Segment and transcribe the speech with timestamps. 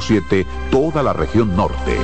[0.00, 1.96] 100.7 toda la región norte.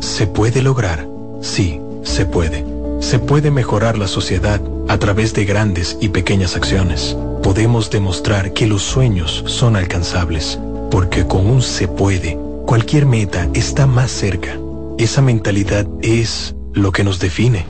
[0.00, 1.06] ¿Se puede lograr?
[1.40, 2.64] Sí, se puede.
[3.00, 7.16] Se puede mejorar la sociedad a través de grandes y pequeñas acciones.
[7.42, 10.58] Podemos demostrar que los sueños son alcanzables,
[10.90, 14.58] porque con un se puede, cualquier meta está más cerca.
[14.98, 17.64] Esa mentalidad es lo que nos define.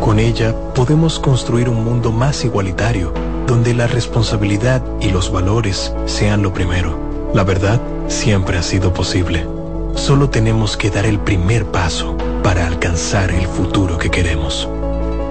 [0.00, 3.12] Con ella podemos construir un mundo más igualitario,
[3.46, 7.30] donde la responsabilidad y los valores sean lo primero.
[7.34, 9.46] La verdad siempre ha sido posible.
[9.94, 14.68] Solo tenemos que dar el primer paso para alcanzar el futuro que queremos.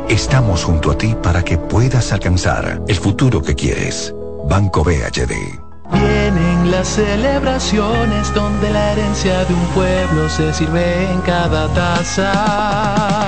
[0.09, 4.13] Estamos junto a ti para que puedas alcanzar el futuro que quieres.
[4.47, 5.59] Banco BHD.
[5.91, 13.24] Vienen las celebraciones donde la herencia de un pueblo se sirve en cada taza.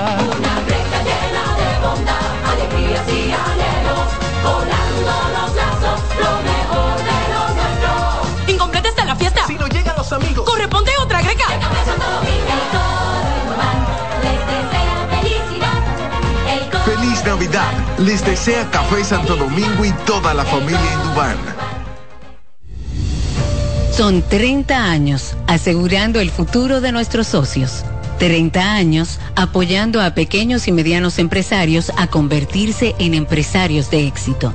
[10.10, 10.48] Los amigos.
[10.48, 11.44] Corresponde otra greca.
[16.84, 17.72] Feliz Navidad.
[17.98, 21.36] Les desea Café Santo Domingo y toda la familia Indubán.
[23.92, 27.84] Son 30 años asegurando el futuro de nuestros socios.
[28.18, 34.54] 30 años apoyando a pequeños y medianos empresarios a convertirse en empresarios de éxito.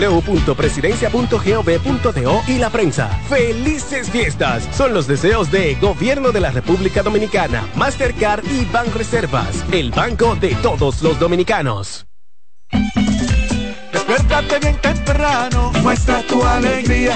[0.01, 3.09] www.presidencia.gov.do y la prensa.
[3.29, 4.67] ¡Felices fiestas!
[4.75, 10.55] Son los deseos de Gobierno de la República Dominicana, Mastercard y Banreservas, el banco de
[10.55, 12.05] todos los dominicanos.
[13.91, 17.15] Despiértate bien temprano, muestra tu alegría.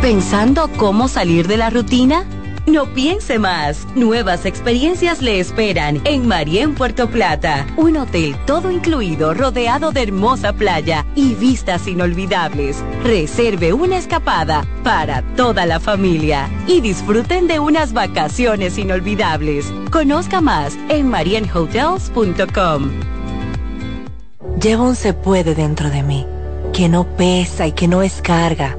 [0.00, 2.24] ¿Pensando cómo salir de la rutina?
[2.66, 3.86] No piense más.
[3.94, 7.66] Nuevas experiencias le esperan en Marien Puerto Plata.
[7.76, 12.82] Un hotel todo incluido rodeado de hermosa playa y vistas inolvidables.
[13.02, 19.72] Reserve una escapada para toda la familia y disfruten de unas vacaciones inolvidables.
[19.90, 22.90] Conozca más en marienhotels.com.
[24.60, 26.26] Llevo un se puede dentro de mí,
[26.72, 28.78] que no pesa y que no es carga,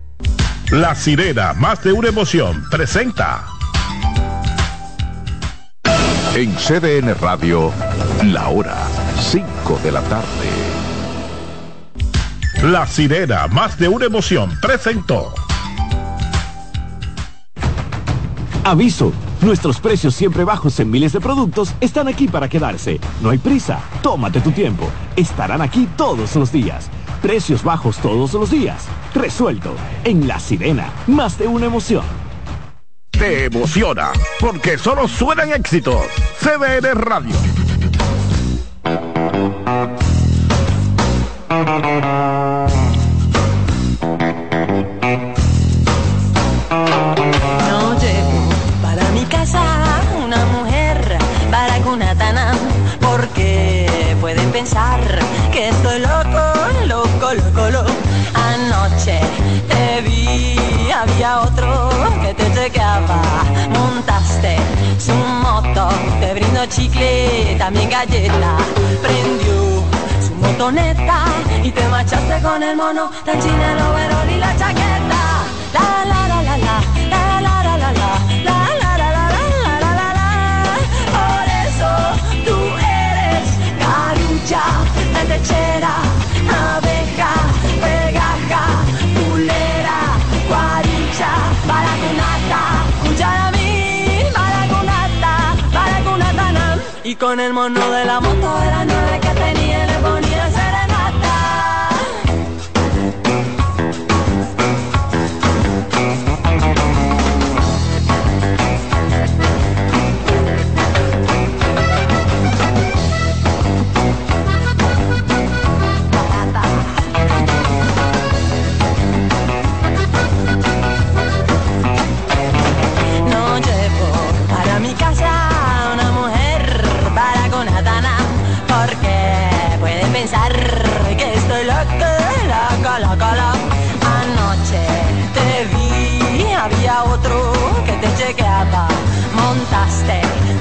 [0.71, 3.45] La sirena, más de una emoción, presenta.
[6.33, 7.73] En CDN Radio,
[8.23, 8.77] la hora
[9.19, 10.49] 5 de la tarde.
[12.63, 15.33] La sirena, más de una emoción, presentó.
[18.63, 22.97] Aviso, nuestros precios siempre bajos en miles de productos están aquí para quedarse.
[23.21, 24.89] No hay prisa, tómate tu tiempo.
[25.17, 26.89] Estarán aquí todos los días.
[27.21, 28.87] Precios bajos todos los días.
[29.13, 29.75] Resuelto.
[30.03, 32.03] En La Sirena, más de una emoción.
[33.11, 36.01] Te emociona, porque solo suenan éxitos.
[36.39, 37.35] CDN Radio.
[62.99, 64.57] Montaste
[64.99, 65.87] su moto,
[66.19, 68.57] te brindó chicle, también galleta.
[69.01, 69.83] Prendió
[70.25, 71.23] su motoneta
[71.63, 75.23] y te marchaste con el mono del chinelo, verol y la chaqueta.
[75.73, 78.09] La la la la la, la la la la la,
[78.43, 80.29] la la la la la la la la.
[81.15, 81.89] Por eso
[82.45, 83.47] tú eres
[85.29, 85.95] lechera,
[86.49, 86.80] abeja,
[97.11, 100.30] Y con el mono de la moto de las nueve que tenía le ponía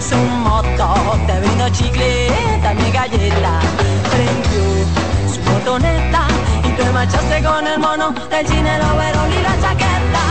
[0.01, 3.61] su moto te vino chicleta, mi galleta.
[4.11, 4.65] Prendió
[5.33, 6.27] su botoneta
[6.65, 8.83] y te marchaste con el mono del cine, el
[9.33, 10.25] y la chaqueta.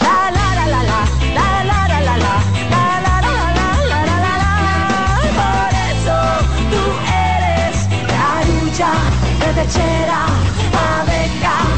[0.00, 1.00] La la la la la,
[1.34, 2.34] la la la la la.
[2.72, 3.36] la, la, la,
[3.90, 4.52] la, la, la
[5.40, 6.16] Por eso
[6.72, 6.82] tú
[7.30, 7.76] eres
[8.12, 8.90] la lucha,
[9.54, 9.64] de
[10.74, 11.71] a beca.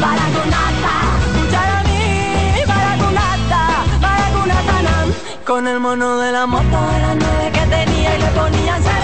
[0.00, 0.92] Baragunata,
[1.34, 3.60] cucharamí, baragunata,
[4.00, 5.12] baragunata, nam.
[5.44, 9.03] Con el mono de la moto de las nueve que tenía y le ponían serenata.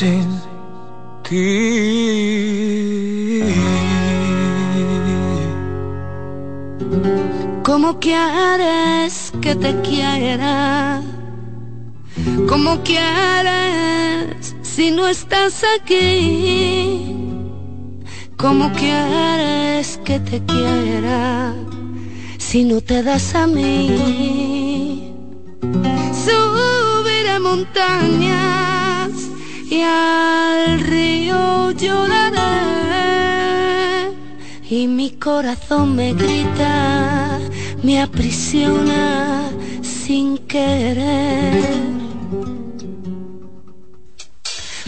[0.00, 0.28] sin
[1.28, 1.50] ti.
[7.62, 11.02] ¿Cómo quieres que te quiera?
[12.48, 17.14] ¿Cómo quieres si no estás aquí?
[18.38, 21.54] ¿Cómo quieres que te quiera
[22.38, 25.12] si no te das a mí?
[26.24, 28.49] Subir a montaña
[29.70, 32.40] y al río lloraré
[34.68, 37.38] y mi corazón me grita,
[37.84, 39.48] me aprisiona
[39.82, 41.64] sin querer.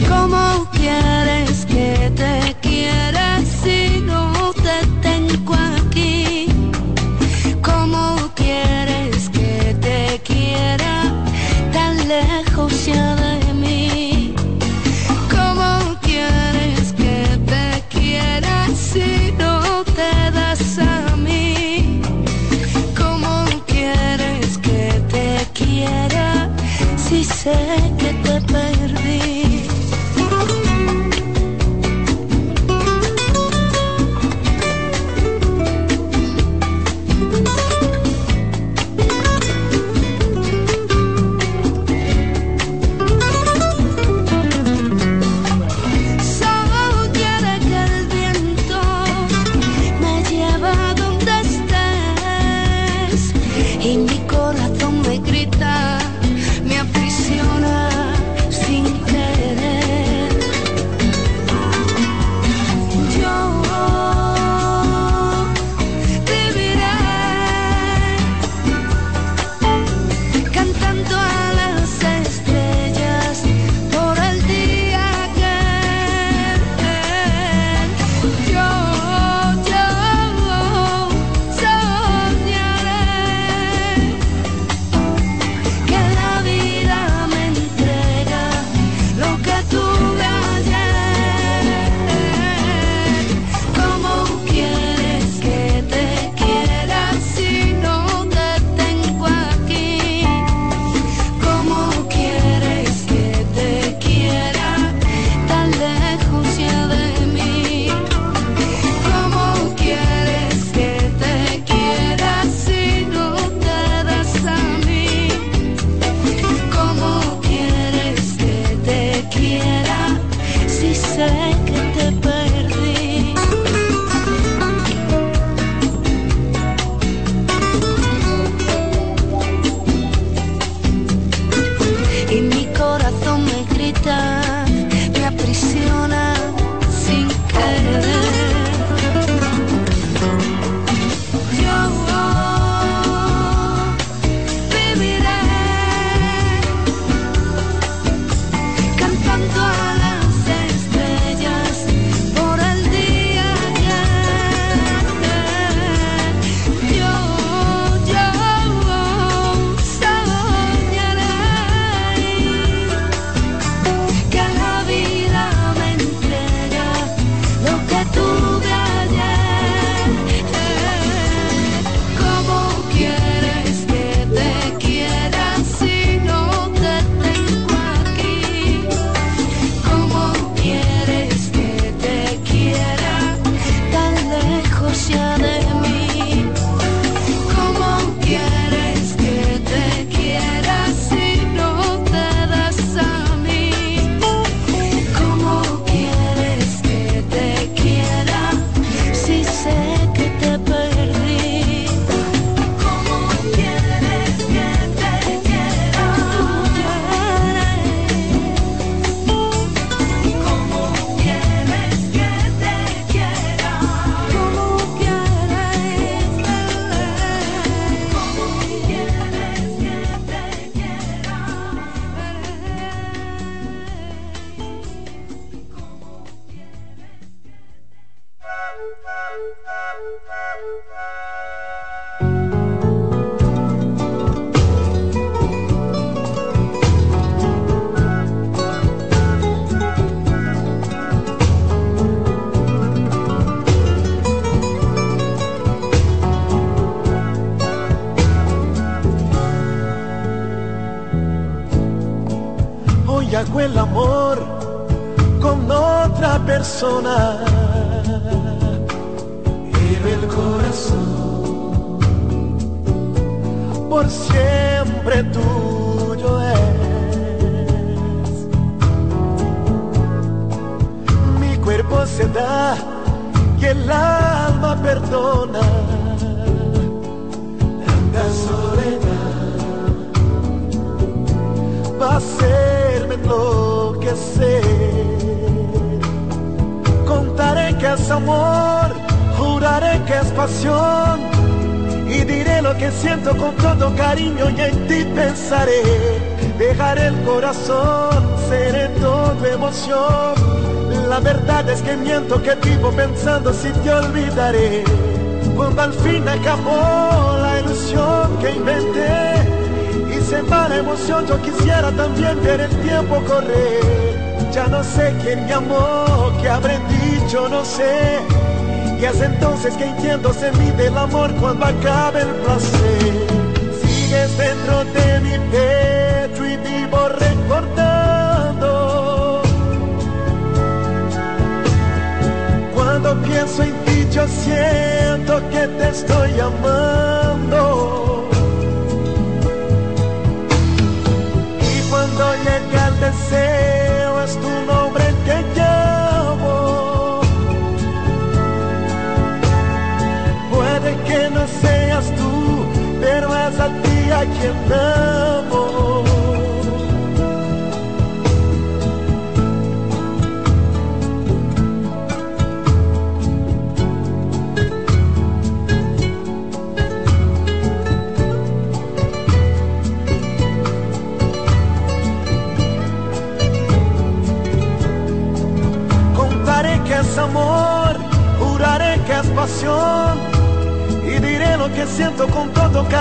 [0.09, 3.22] ¿Cómo quieres que te quiera?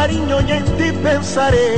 [0.02, 1.76] Cariño y en ti pensaré.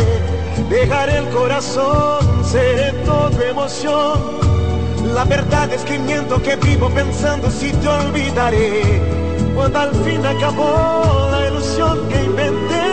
[0.70, 4.18] Dejaré el corazón, seré todo emoción.
[5.14, 8.82] La verdad es que miento que vivo pensando si te olvidaré.
[9.54, 12.88] Cuando al fin acabó la ilusión que inventé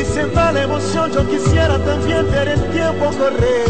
[0.00, 3.68] y se la emoción, yo quisiera también ver el tiempo correr.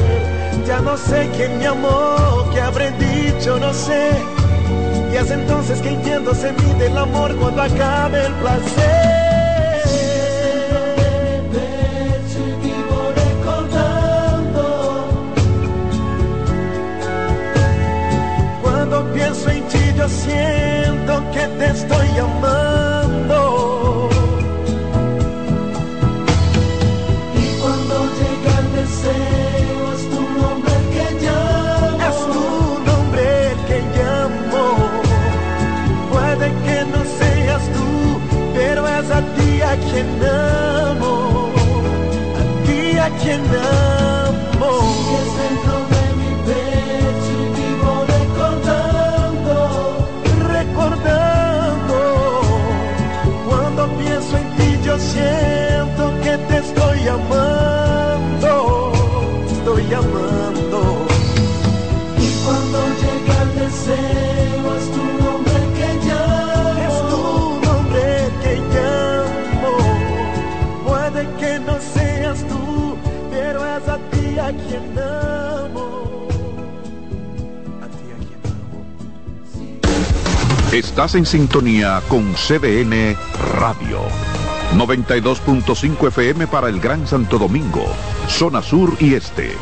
[0.68, 4.10] Ya no sé quién me amó, qué habré dicho, no sé.
[5.12, 9.13] Y es entonces que entiendo se mide el amor cuando acabe el placer.
[19.96, 24.08] Yo siento que te estoy amando.
[27.36, 32.02] Y cuando llega el deseo es tu nombre el que llamo.
[32.08, 32.44] Es tu
[32.90, 34.64] nombre el que llamo.
[36.12, 37.88] Puede que no seas tú,
[38.54, 41.50] pero es a ti a quien amo.
[42.38, 43.93] A ti a quien amo.
[57.04, 58.92] Estoy amando,
[59.46, 61.06] estoy amando.
[62.18, 66.80] Y cuando llega el deseo es tu nombre que llamo.
[66.88, 67.22] Es tu
[67.66, 68.04] nombre
[68.42, 69.72] que llamo.
[70.86, 72.96] Puede que no seas tú,
[73.30, 75.84] pero es a ti a quien amo.
[80.72, 83.16] Estás en sintonía con CDN
[83.58, 83.83] Radio.
[84.74, 87.84] 92.5 FM para el Gran Santo Domingo,
[88.28, 89.52] zona sur y este.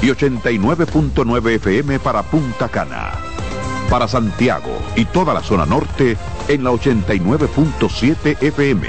[0.00, 3.12] Y 89.9 FM para Punta Cana.
[3.90, 6.16] Para Santiago y toda la zona norte
[6.48, 8.88] en la 89.7 FM.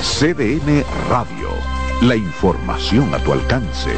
[0.00, 1.48] CDN Radio.
[2.02, 3.90] La información a tu alcance.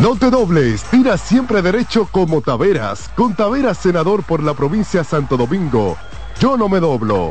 [0.00, 3.10] No te dobles, tira siempre derecho como Taveras.
[3.14, 5.96] Con Taveras, senador por la provincia Santo Domingo.
[6.40, 7.30] Yo no me doblo.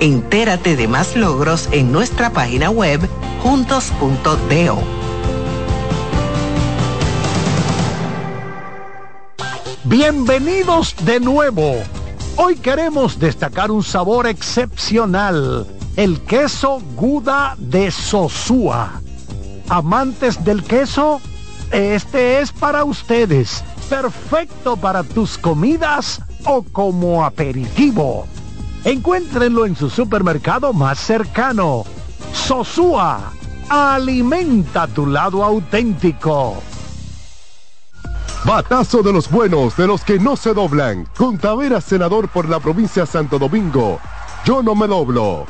[0.00, 3.06] Entérate de más logros en nuestra página web
[3.42, 4.78] juntos.do.
[9.84, 11.74] Bienvenidos de nuevo.
[12.36, 19.02] Hoy queremos destacar un sabor excepcional, el queso Guda de Sosúa.
[19.68, 21.20] Amantes del queso,
[21.72, 28.26] este es para ustedes, perfecto para tus comidas o como aperitivo.
[28.84, 31.84] Encuéntrenlo en su supermercado más cercano.
[32.32, 33.32] Sosúa,
[33.68, 36.62] alimenta tu lado auténtico.
[38.44, 41.06] Batazo de los buenos, de los que no se doblan.
[41.16, 44.00] Con Tavera, senador por la provincia de Santo Domingo.
[44.46, 45.44] Yo no me doblo.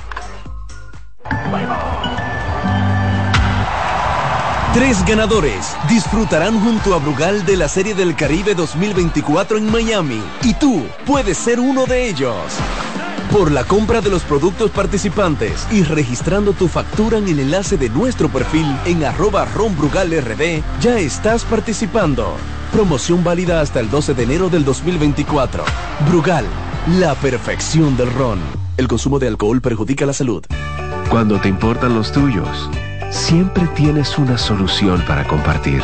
[4.74, 10.54] Tres ganadores disfrutarán junto a Brugal de la Serie del Caribe 2024 en Miami y
[10.54, 12.36] tú puedes ser uno de ellos.
[13.30, 17.88] Por la compra de los productos participantes y registrando tu factura en el enlace de
[17.88, 22.34] nuestro perfil en arroba ronbrugalrd, ya estás participando.
[22.72, 25.62] Promoción válida hasta el 12 de enero del 2024.
[26.08, 26.44] Brugal,
[26.98, 28.40] la perfección del ron.
[28.76, 30.44] El consumo de alcohol perjudica la salud.
[31.08, 32.68] Cuando te importan los tuyos,
[33.10, 35.82] siempre tienes una solución para compartir.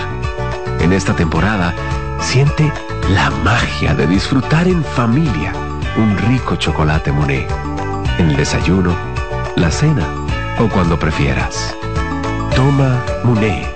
[0.81, 1.73] En esta temporada,
[2.21, 2.73] siente
[3.15, 5.53] la magia de disfrutar en familia
[5.99, 7.49] un rico chocolate Monet.
[8.19, 8.95] En el desayuno,
[9.57, 10.07] la cena
[10.59, 11.75] o cuando prefieras.
[12.55, 13.76] Toma Monet.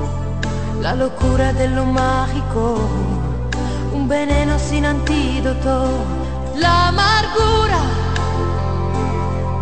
[0.81, 2.79] la locura de lo mágico,
[3.93, 5.85] un veneno sin antídoto,
[6.55, 7.81] la amargura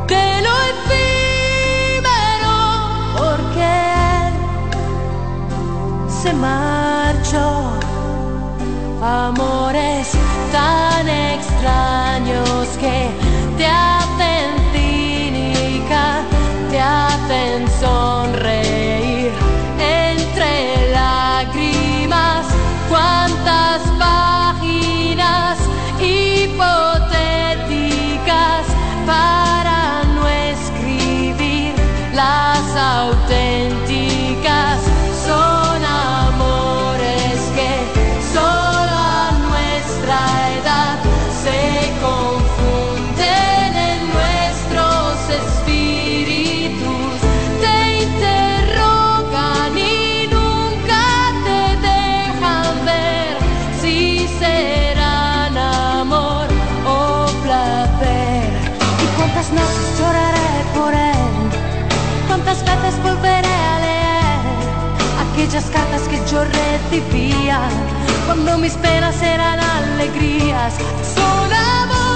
[0.07, 2.55] de lo efímero,
[3.17, 3.75] porque
[6.21, 7.47] se marchó.
[9.01, 10.11] Amores
[10.51, 13.09] tan extraños que
[13.57, 16.21] te hacen cínica,
[16.69, 18.48] te hacen sonreír
[65.59, 67.59] aquellas cartas que yo recibía
[68.25, 70.73] cuando mis penas eran alegrías.
[71.03, 72.08] Son amores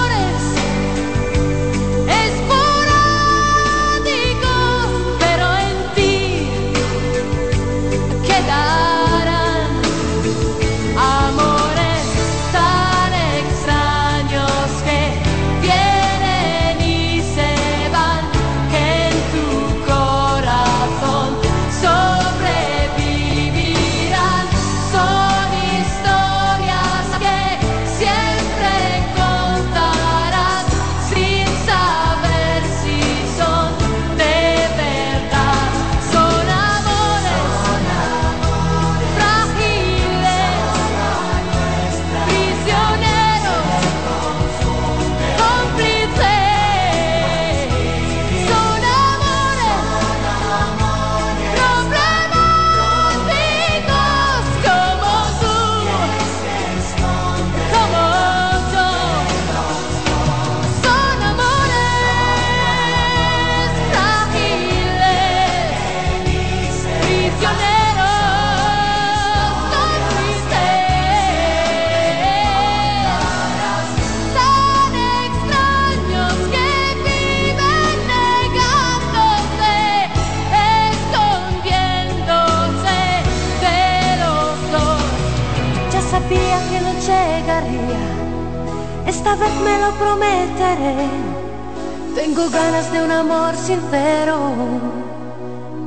[92.54, 94.38] ganas de un amor sincero,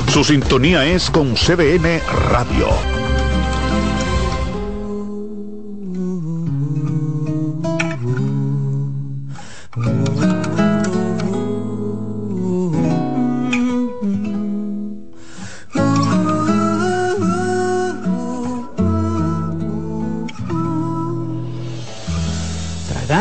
[0.08, 2.00] Su sintonía es con CDN
[2.30, 2.93] Radio.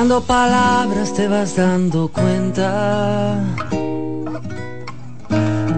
[0.03, 3.39] Palabras te vas dando cuenta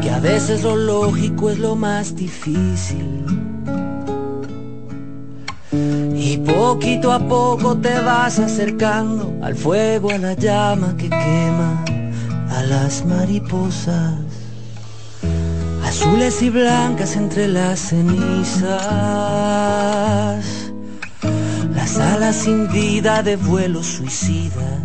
[0.01, 3.23] que a veces lo lógico es lo más difícil.
[5.71, 11.85] Y poquito a poco te vas acercando al fuego, a la llama que quema
[12.49, 14.15] a las mariposas.
[15.85, 18.81] Azules y blancas entre las cenizas.
[21.97, 24.81] Las alas sin vida de vuelos suicidas.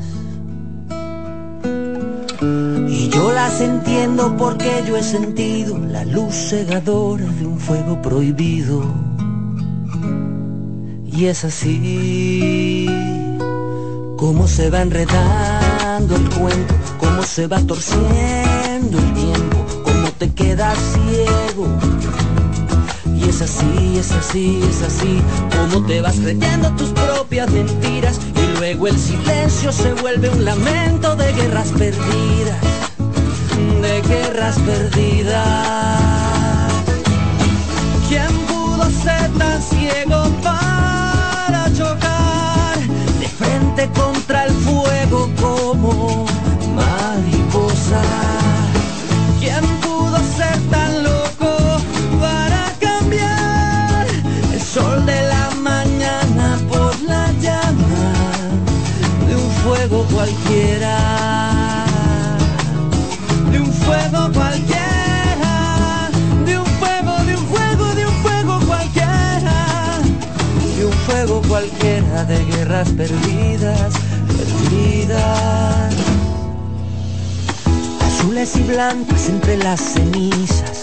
[2.88, 8.84] Y yo las entiendo porque yo he sentido la luz cegadora de un fuego prohibido.
[11.04, 12.86] Y es así
[14.16, 20.78] como se va enredando el cuento, cómo se va torciendo el tiempo, cómo te quedas
[20.78, 21.66] ciego.
[23.20, 25.20] Y es así, es así, es así,
[25.56, 31.14] como te vas creyendo tus propias mentiras y luego el silencio se vuelve un lamento
[31.16, 32.60] de guerras perdidas,
[33.82, 35.42] de guerras perdidas.
[38.08, 42.78] ¿Quién pudo ser tan ciego para chocar
[43.20, 44.19] de frente contra
[71.60, 73.92] cualquiera de guerras perdidas,
[74.28, 75.94] perdidas
[78.06, 80.80] azules y blancas entre las cenizas.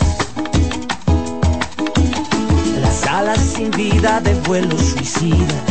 [2.80, 5.65] Las alas sin vida de vuelos suicidas.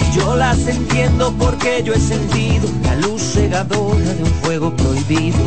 [0.00, 5.38] Y yo las entiendo porque yo he sentido la luz cegadora de un fuego prohibido.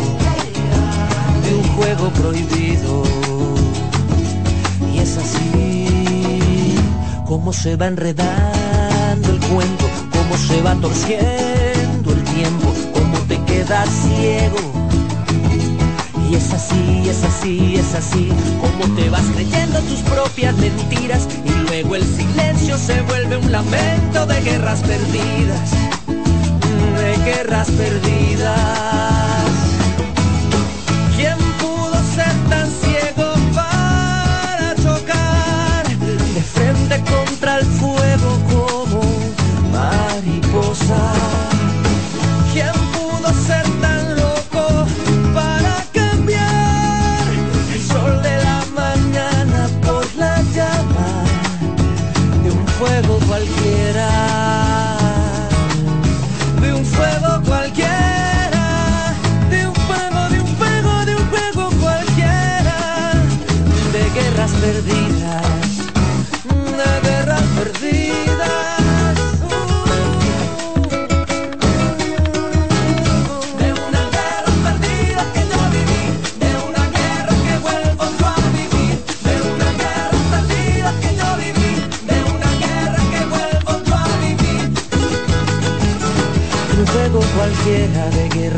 [1.43, 3.48] De un juego prohibido.
[7.29, 13.87] Como se va enredando el cuento, cómo se va torciendo el tiempo, cómo te quedas
[13.87, 14.57] ciego.
[16.27, 21.51] Y es así, es así, es así, como te vas creyendo tus propias mentiras y
[21.67, 25.69] luego el silencio se vuelve un lamento de guerras perdidas,
[26.97, 29.18] de guerras perdidas.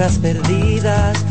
[0.02, 1.31] Perdidas, perdidas.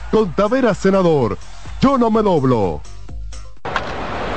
[0.11, 1.37] con Tavera Senador.
[1.79, 2.81] Yo no me doblo.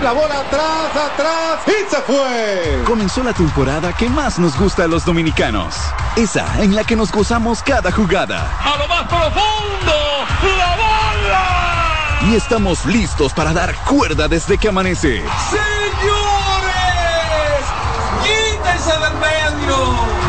[0.02, 2.82] La bola atrás, atrás y se fue.
[2.86, 5.74] Comenzó la temporada que más nos gusta a los dominicanos.
[6.16, 8.50] Esa en la que nos gozamos cada jugada.
[8.62, 9.92] A lo más profundo,
[10.58, 12.30] la bola.
[12.30, 15.22] Y estamos listos para dar cuerda desde que amanece.
[15.50, 15.64] Señores,
[18.22, 19.76] quítense del medio.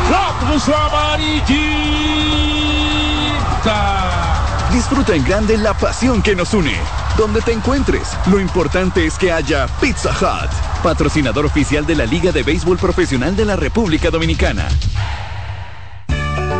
[0.09, 1.55] La cruz amarillita.
[4.75, 6.75] Disfruta en grande la pasión que nos une.
[7.17, 10.51] Donde te encuentres, lo importante es que haya Pizza Hut,
[10.83, 14.67] patrocinador oficial de la Liga de Béisbol Profesional de la República Dominicana.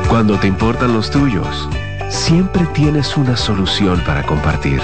[0.07, 1.67] Cuando te importan los tuyos,
[2.07, 4.79] siempre tienes una solución para compartir.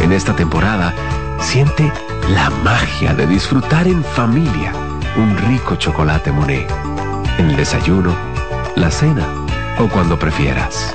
[0.00, 0.92] En esta temporada,
[1.40, 1.90] siente
[2.28, 4.74] la magia de disfrutar en familia
[5.16, 6.70] un rico chocolate Monet.
[7.38, 8.14] En el desayuno,
[8.76, 9.26] la cena
[9.78, 10.94] o cuando prefieras.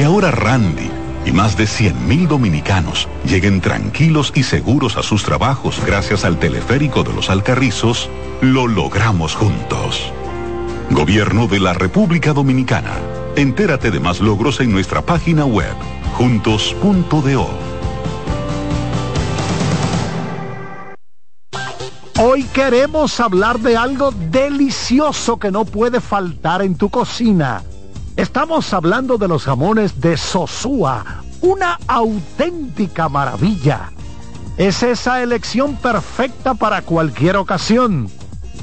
[0.00, 0.90] Que ahora Randy
[1.26, 7.02] y más de 100.000 dominicanos lleguen tranquilos y seguros a sus trabajos gracias al teleférico
[7.02, 8.08] de los Alcarrizos,
[8.40, 10.10] lo logramos juntos.
[10.88, 12.94] Gobierno de la República Dominicana.
[13.36, 15.74] Entérate de más logros en nuestra página web,
[16.14, 17.50] juntos.do.
[22.18, 27.62] Hoy queremos hablar de algo delicioso que no puede faltar en tu cocina
[28.20, 33.92] Estamos hablando de los jamones de Sosúa, una auténtica maravilla.
[34.58, 38.10] Es esa elección perfecta para cualquier ocasión,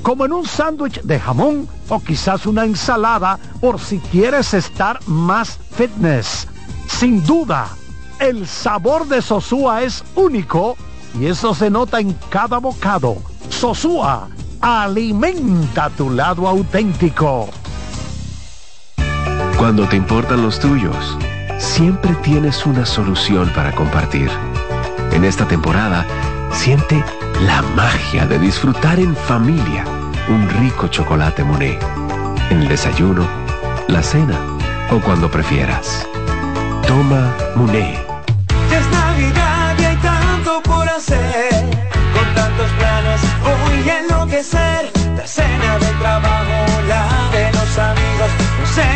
[0.03, 5.58] como en un sándwich de jamón o quizás una ensalada por si quieres estar más
[5.76, 6.47] fitness.
[6.88, 7.68] Sin duda,
[8.20, 10.78] El sabor de Sosúa es único
[11.20, 13.18] y eso se nota en cada bocado.
[13.49, 14.30] Sosúa,
[14.62, 17.49] alimenta tu lado auténtico.
[19.58, 21.18] Cuando te importan los tuyos,
[21.58, 24.30] siempre tienes una solución para compartir.
[25.12, 26.05] En esta temporada,
[26.51, 27.03] siente
[27.41, 29.84] la magia de disfrutar en familia
[30.30, 31.82] un rico chocolate Monet.
[32.51, 33.28] En el desayuno,
[33.88, 34.39] la cena
[34.91, 36.08] o cuando prefieras.
[36.86, 38.05] Toma Monet.
[38.70, 41.49] Ya es Navidad y hay tanto por hacer.
[42.14, 44.91] Con tantos planes voy a enloquecer.
[45.18, 46.37] La cena del trabajo,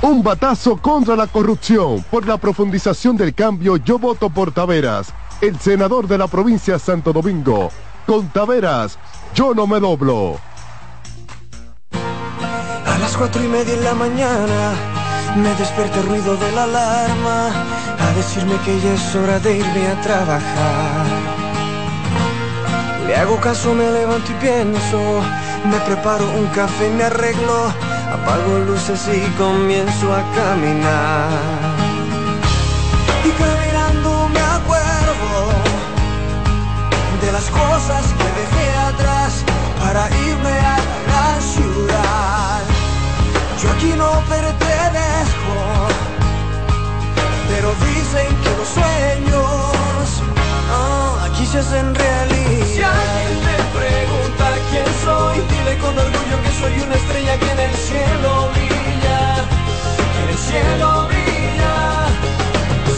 [0.00, 2.04] Un batazo contra la corrupción.
[2.10, 7.12] Por la profundización del cambio, yo voto por Taveras, el senador de la provincia Santo
[7.12, 7.70] Domingo.
[8.06, 8.98] Con Taveras,
[9.34, 10.38] yo no me doblo.
[12.86, 14.72] A las cuatro y media de la mañana
[15.36, 17.48] me despierta el ruido de la alarma
[17.98, 21.06] a decirme que ya es hora de irme a trabajar.
[23.06, 25.20] Le hago caso, me levanto y pienso,
[25.64, 27.72] me preparo un café me arreglo,
[28.12, 31.28] apago luces y comienzo a caminar.
[33.24, 35.32] Y caminando me acuerdo
[37.20, 39.44] de las cosas que dejé atrás
[39.80, 42.60] para irme a la gran ciudad.
[43.62, 45.56] Yo aquí no pertenezco,
[47.48, 50.22] pero dicen que los sueños
[50.70, 53.47] ah, aquí se hacen realidad.
[54.70, 59.44] Quién soy, dile con orgullo que soy una estrella que en el cielo brilla,
[60.12, 61.74] que en el cielo brilla.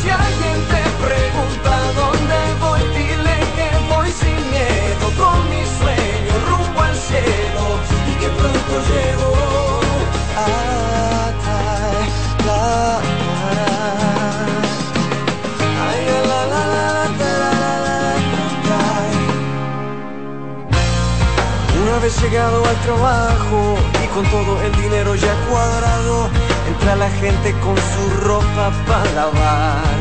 [0.03, 6.81] Si alguien te pregunta dónde voy, dile que voy sin miedo con mi sueño rumbo
[6.83, 7.65] al cielo
[8.11, 9.50] y que pronto llego.
[22.19, 26.29] Llegado al trabajo y con todo el dinero ya cuadrado,
[26.69, 30.01] entra la gente con su ropa para lavar.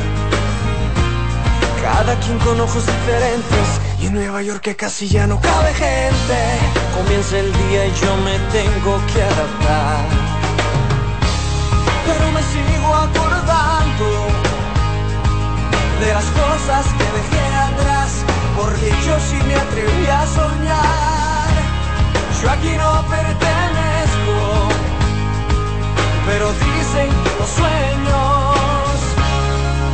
[1.82, 3.68] Cada quien con ojos diferentes
[4.02, 6.40] y en Nueva York que casi ya no cabe gente.
[6.98, 10.06] Comienza el día y yo me tengo que adaptar.
[12.06, 14.10] Pero me sigo acordando
[16.02, 18.10] de las cosas que dejé atrás,
[18.56, 21.09] porque yo sí me atreví a soñar.
[22.42, 24.70] Yo aquí no pertenezco,
[26.26, 28.96] pero dicen que los sueños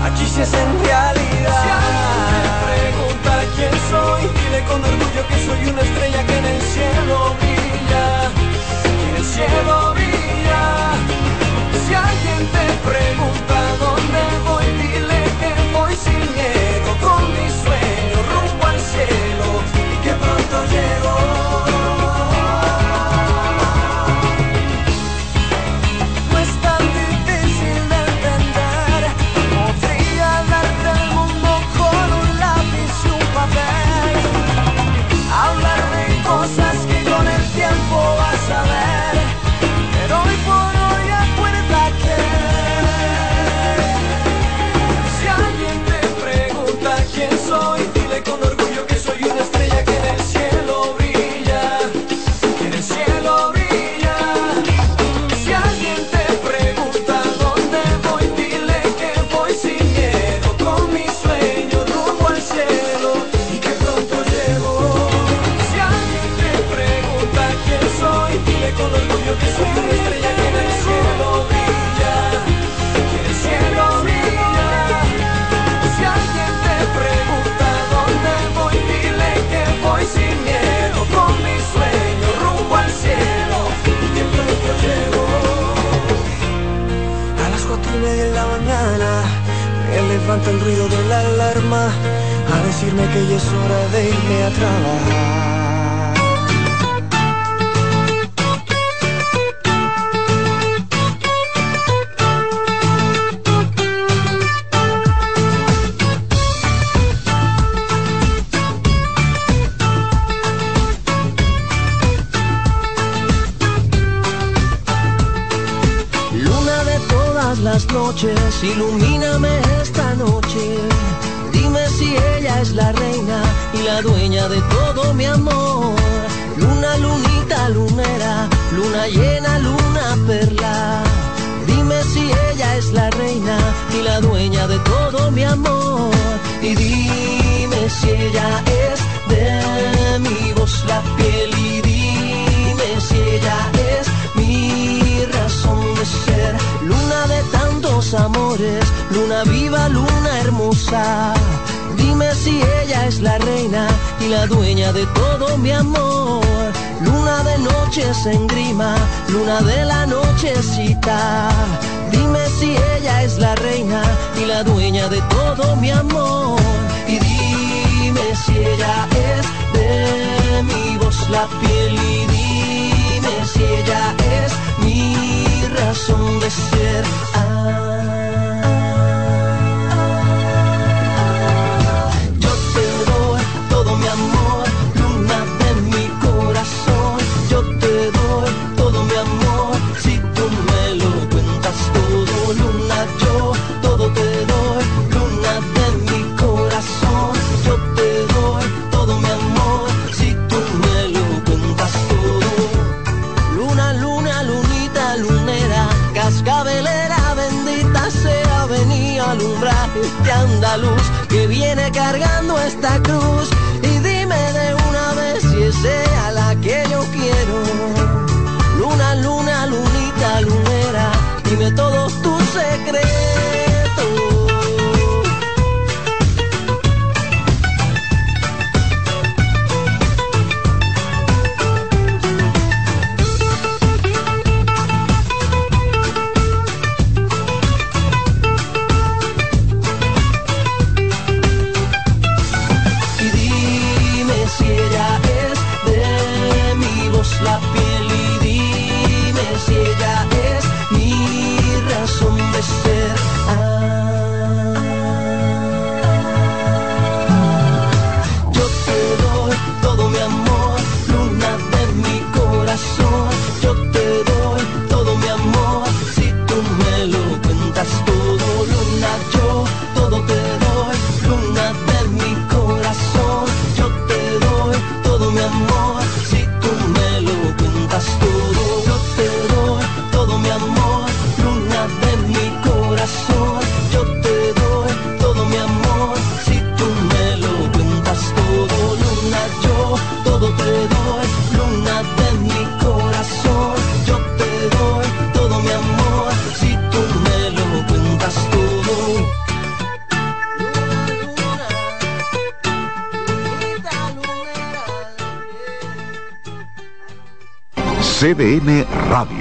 [0.06, 1.64] aquí se hacen realidad.
[1.64, 6.46] Si alguien te pregunta quién soy, dile con orgullo que soy una estrella que en
[6.46, 8.06] el cielo brilla,
[8.84, 10.64] que en el cielo brilla.
[11.88, 14.55] Si alguien te pregunta dónde voy,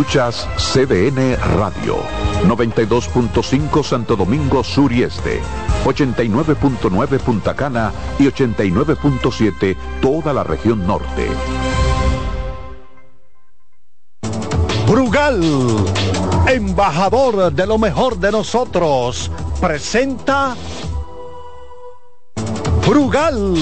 [0.00, 1.98] Escuchas CDN Radio,
[2.46, 5.42] 92.5 Santo Domingo Sur y Este,
[5.84, 11.28] 89.9 Punta Cana y 89.7 toda la región norte.
[14.88, 15.42] Brugal,
[16.48, 19.30] embajador de lo mejor de nosotros,
[19.60, 20.56] presenta
[22.88, 23.54] Brugal,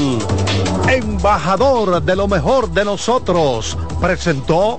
[0.89, 4.79] embajador de lo mejor de nosotros, presentó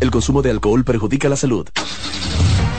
[0.00, 1.68] El consumo de alcohol perjudica la salud.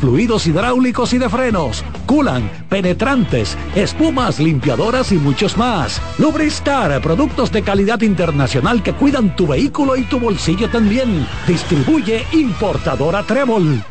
[0.00, 6.00] fluidos hidráulicos y de frenos, culan, penetrantes, espumas, limpiadoras y muchos más.
[6.18, 11.26] Lubristar, productos de calidad internacional que cuidan tu vehículo y tu bolsillo también.
[11.46, 13.82] Distribuye importadora Trébol.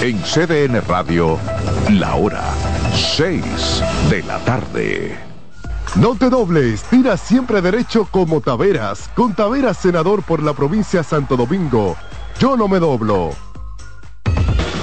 [0.00, 1.38] En CDN Radio,
[1.90, 2.42] la hora
[3.16, 5.16] 6 de la tarde.
[5.96, 9.08] No te dobles, tira siempre derecho como Taveras.
[9.14, 11.96] Con Taveras, senador por la provincia Santo Domingo.
[12.40, 13.30] Yo no me doblo.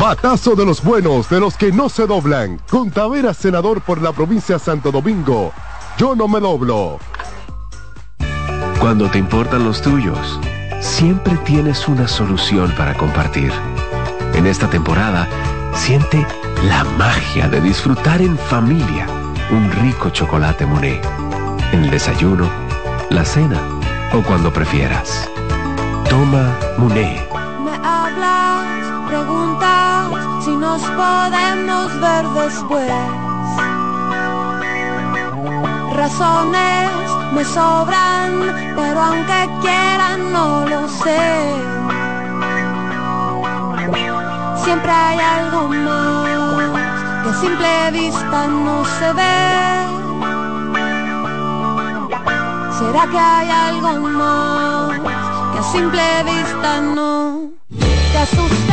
[0.00, 2.58] Batazo de los buenos, de los que no se doblan.
[2.70, 5.52] Con Tavera, senador por la provincia de Santo Domingo.
[5.98, 6.98] Yo no me doblo.
[8.78, 10.40] Cuando te importan los tuyos,
[10.80, 13.52] siempre tienes una solución para compartir.
[14.32, 15.28] En esta temporada,
[15.74, 16.26] siente
[16.66, 19.06] la magia de disfrutar en familia
[19.50, 21.06] un rico chocolate Monet.
[21.72, 22.48] En el desayuno,
[23.10, 23.60] la cena
[24.14, 25.28] o cuando prefieras.
[26.08, 27.28] Toma Monet.
[27.62, 28.79] Me hablas,
[29.10, 32.92] preguntas si nos podemos ver después.
[35.96, 36.90] Razones
[37.34, 38.30] me sobran,
[38.76, 41.26] pero aunque quieran no lo sé.
[44.64, 46.70] Siempre hay algo más
[47.22, 49.38] que a simple vista no se ve.
[52.78, 55.00] ¿Será que hay algo más
[55.52, 57.50] que a simple vista no
[58.12, 58.69] te asusta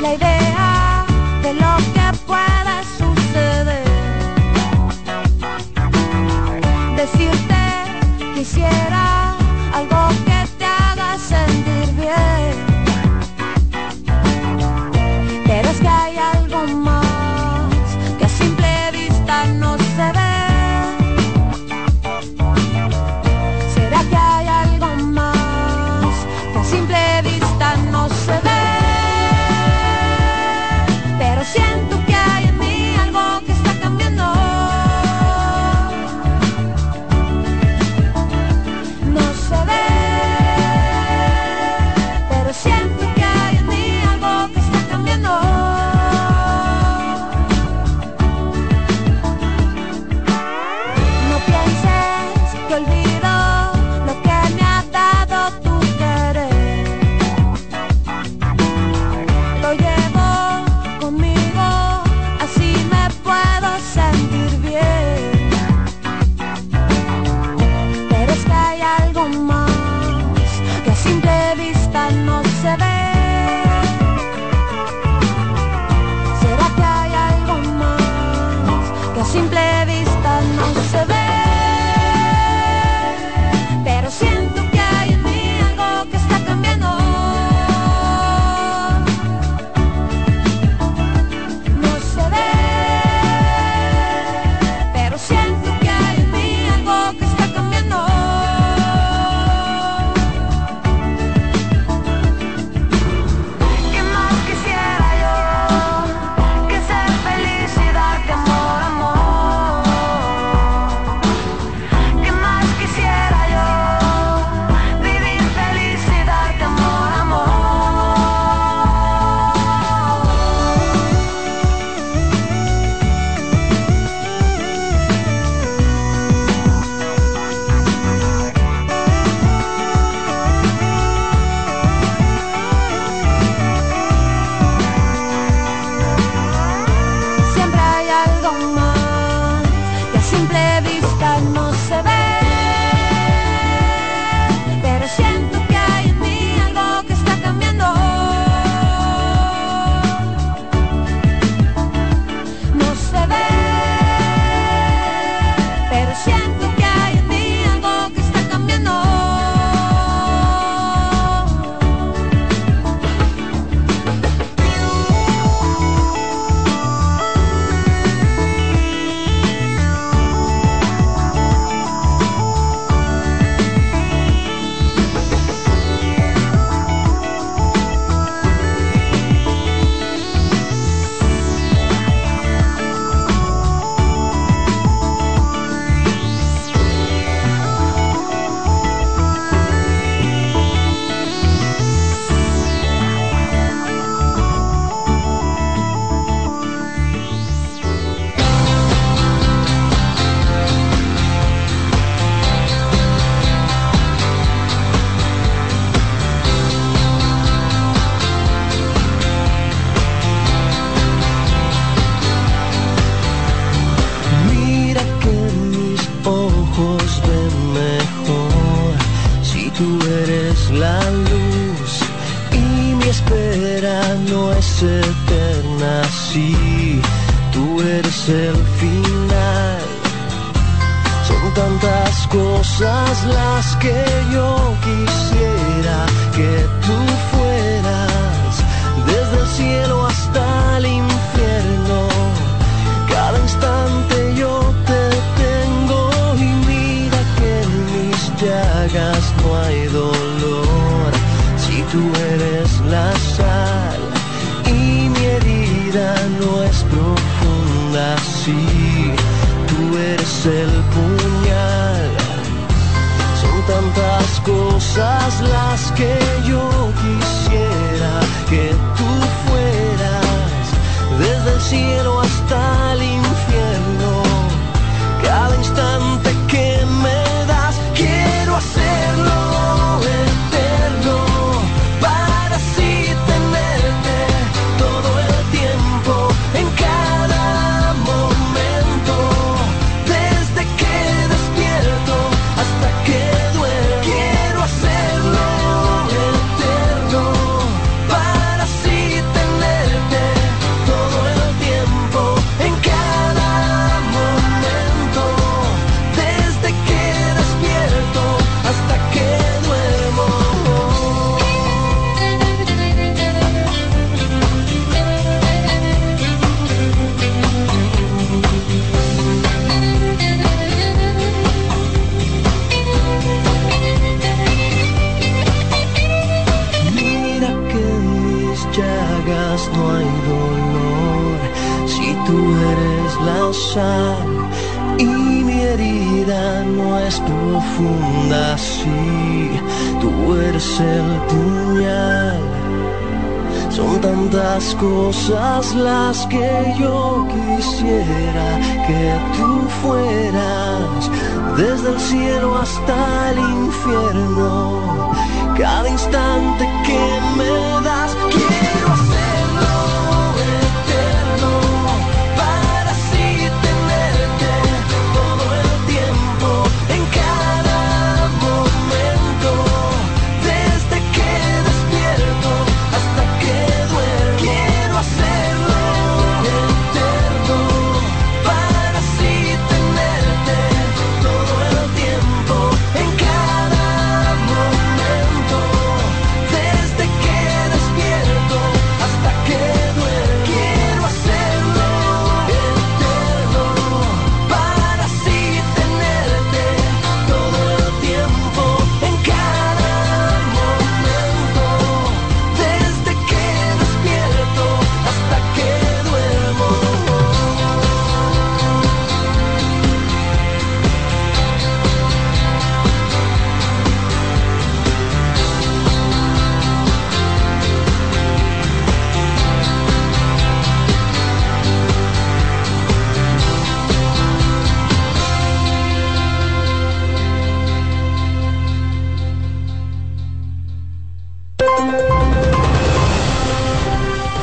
[0.00, 1.04] la idea
[1.42, 3.84] de lo que puede suceder?
[6.96, 9.09] Decirte quisiera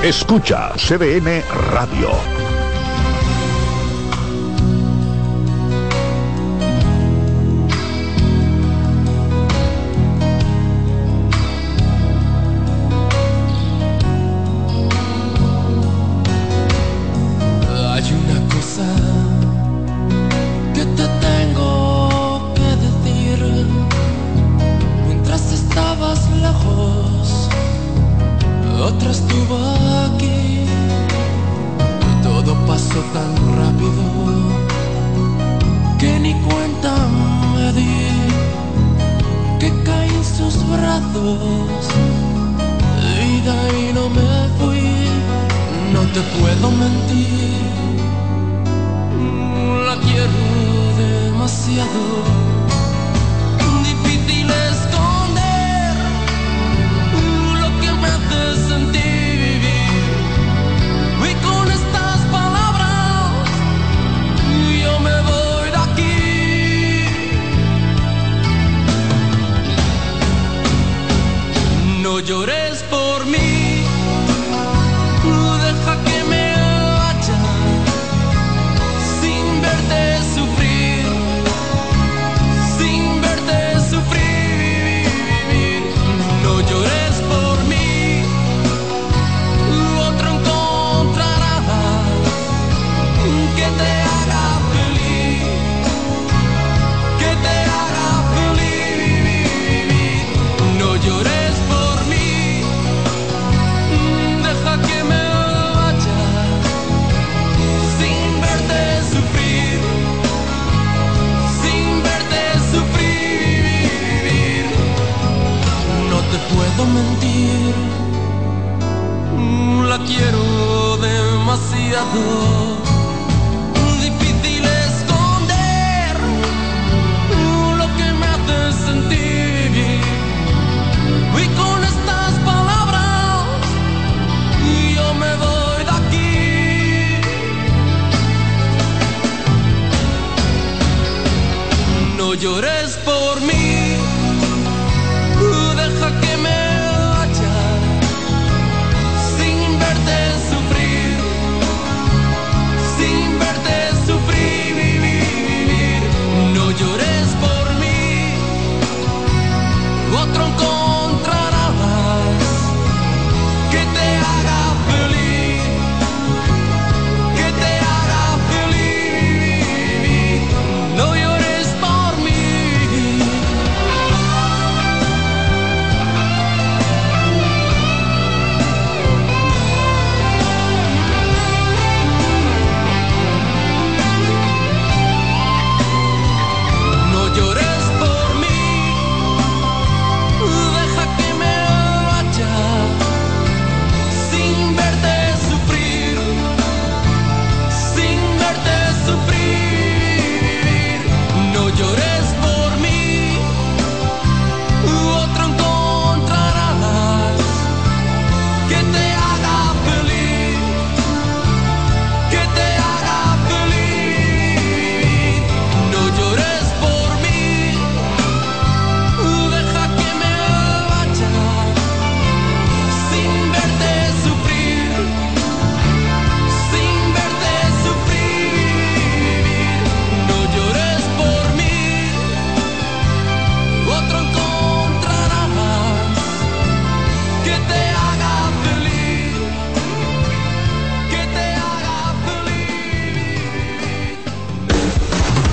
[0.08, 1.44] Escucha CDN
[1.74, 2.37] Radio.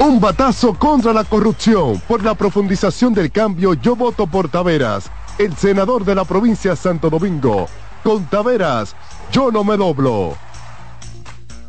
[0.00, 2.00] Un batazo contra la corrupción.
[2.06, 6.76] Por la profundización del cambio, yo voto por Taveras, el senador de la provincia de
[6.76, 7.66] Santo Domingo.
[8.04, 8.94] Con Taveras,
[9.32, 10.36] yo no me doblo.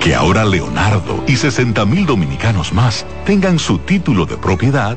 [0.00, 4.96] Que ahora Leonardo y 60 mil dominicanos más tengan su título de propiedad,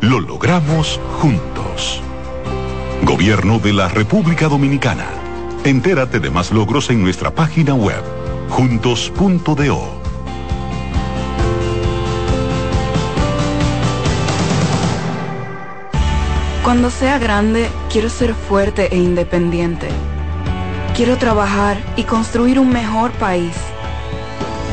[0.00, 2.02] lo logramos juntos.
[3.04, 5.06] Gobierno de la República Dominicana.
[5.62, 8.02] Entérate de más logros en nuestra página web,
[8.48, 10.00] juntos.do.
[16.64, 19.86] Cuando sea grande, quiero ser fuerte e independiente.
[20.96, 23.54] Quiero trabajar y construir un mejor país.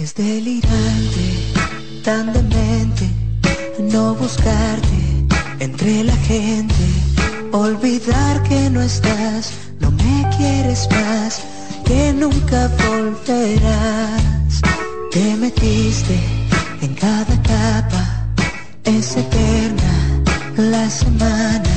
[0.00, 1.26] Es delirante,
[2.02, 3.06] tan demente,
[3.92, 5.26] no buscarte
[5.58, 6.74] entre la gente,
[7.52, 11.42] olvidar que no estás, no me quieres más,
[11.84, 14.62] que nunca volverás.
[15.12, 16.18] Te metiste
[16.80, 18.26] en cada capa,
[18.84, 20.22] es eterna
[20.56, 21.74] la semana,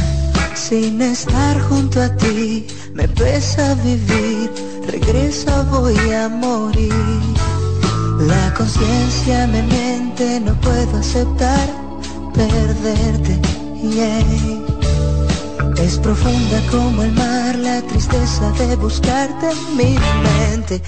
[0.56, 4.50] sin estar junto a ti, me pesa vivir,
[4.88, 7.53] regresa voy a morir.
[8.28, 11.68] La conciencia me miente, no puedo aceptar
[12.34, 13.40] perderte.
[15.78, 20.82] Es profunda como el mar, la tristeza de buscarte en mi mente.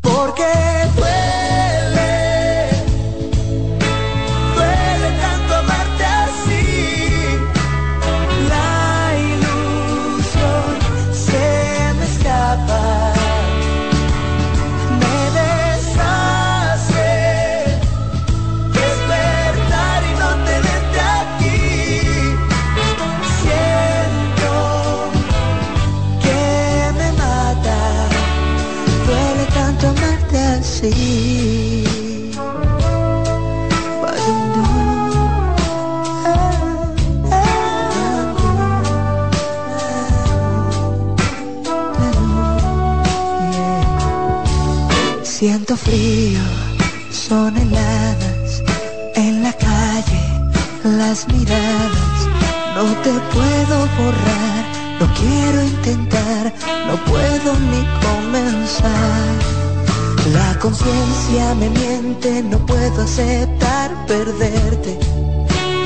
[0.00, 0.44] Porque
[45.72, 46.40] Siento frío,
[47.10, 48.62] son heladas
[49.14, 50.20] en la calle,
[50.84, 52.28] las miradas.
[52.74, 54.64] No te puedo borrar,
[55.00, 56.52] no quiero intentar,
[56.86, 59.32] no puedo ni comenzar.
[60.34, 64.98] La conciencia me miente, no puedo aceptar perderte.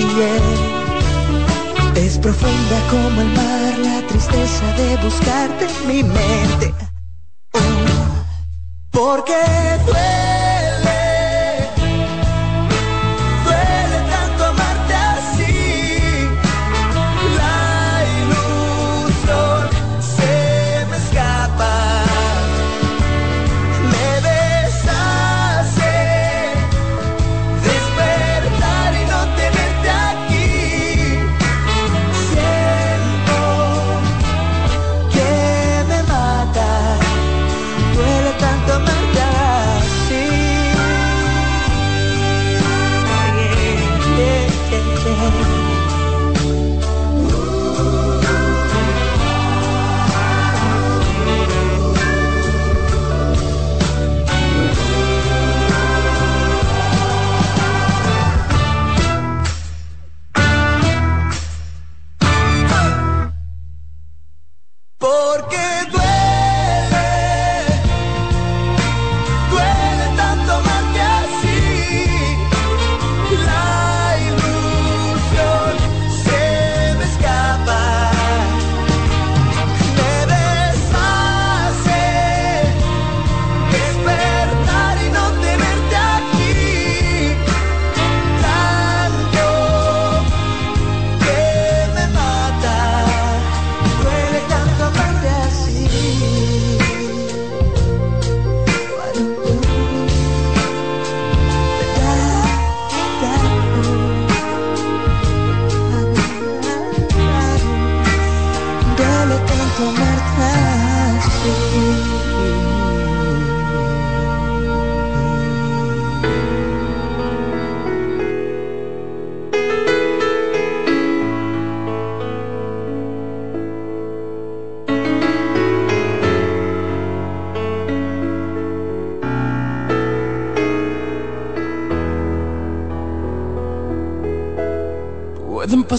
[0.00, 6.95] Y es profunda como el mar, la tristeza de buscarte mi mente.
[8.97, 9.35] Porque
[9.85, 10.35] duele,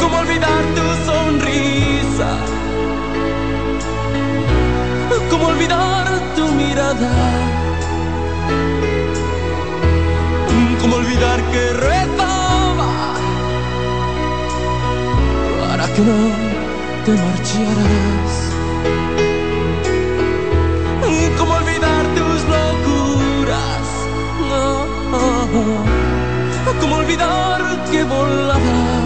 [0.00, 2.30] ¿Cómo olvidar tu sonrisa?
[5.30, 6.06] ¿Cómo olvidar
[6.36, 7.12] tu mirada?
[10.80, 12.90] ¿Cómo olvidar que rezaba
[15.60, 16.18] para que no
[17.04, 18.32] te marcharas?
[21.38, 23.86] ¿Cómo olvidar tus locuras?
[26.80, 27.60] ¿Cómo olvidar
[27.90, 29.05] que volabas?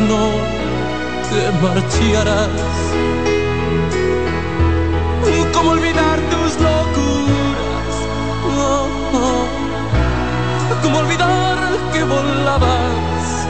[0.00, 0.30] No
[1.30, 2.50] te marcharas?
[5.52, 7.94] ¿Cómo olvidar tus locuras?
[8.58, 9.46] Oh.
[10.82, 11.58] ¿Cómo olvidar
[11.92, 13.46] que volabas?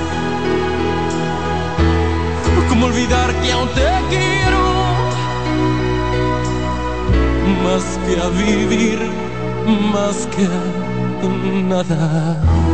[2.69, 4.65] ¿Cómo olvidar que aún te quiero?
[7.65, 9.01] Más que a vivir,
[9.93, 10.85] más que a
[11.69, 12.74] nada.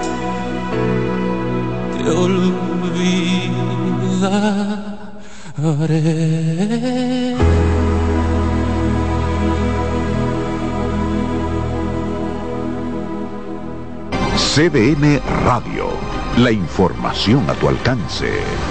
[2.11, 2.51] te olvidaré.
[14.35, 15.91] CDN Radio.
[16.37, 18.70] La información a tu alcance.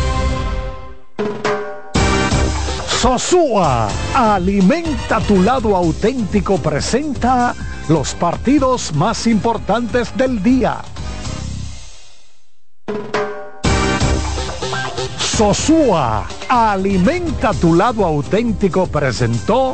[3.01, 7.55] Sosúa, alimenta tu lado auténtico, presenta
[7.89, 10.77] los partidos más importantes del día.
[15.17, 19.73] Sosúa, alimenta tu lado auténtico, presentó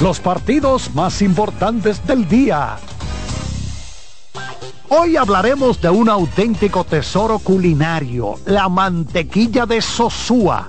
[0.00, 2.76] los partidos más importantes del día.
[4.90, 10.68] Hoy hablaremos de un auténtico tesoro culinario, la mantequilla de Sosúa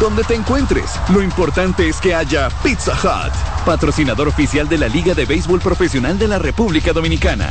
[0.00, 3.32] Donde te encuentres, lo importante es que haya Pizza Hut,
[3.64, 7.50] patrocinador oficial de la Liga de Béisbol Profesional de la República Dominicana.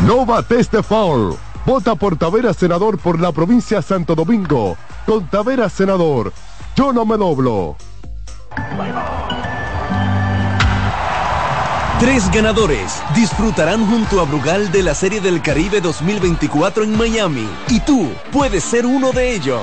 [0.00, 1.36] No bates de foul.
[1.66, 4.78] Vota por Tavera Senador por la provincia Santo Domingo.
[5.04, 6.32] Con Tavera Senador,
[6.74, 7.76] yo no me doblo.
[12.00, 17.80] Tres ganadores disfrutarán junto a Brugal de la Serie del Caribe 2024 en Miami y
[17.80, 19.62] tú puedes ser uno de ellos.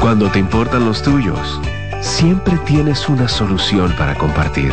[0.00, 1.60] Cuando te importan los tuyos,
[2.00, 4.72] siempre tienes una solución para compartir.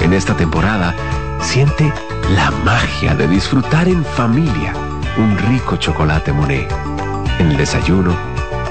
[0.00, 0.94] En esta temporada,
[1.40, 1.90] siente
[2.36, 4.74] la magia de disfrutar en familia
[5.16, 6.70] un rico chocolate Monet.
[7.38, 8.14] En el desayuno,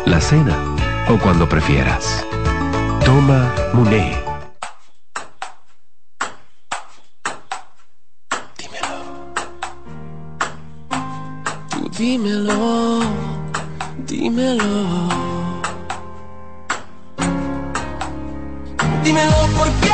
[0.05, 0.55] la cena
[1.09, 2.23] o cuando prefieras.
[3.03, 4.23] Toma Monet.
[11.69, 12.99] Tú dímelo,
[14.07, 15.32] dímelo.
[19.03, 19.92] Dímelo por qué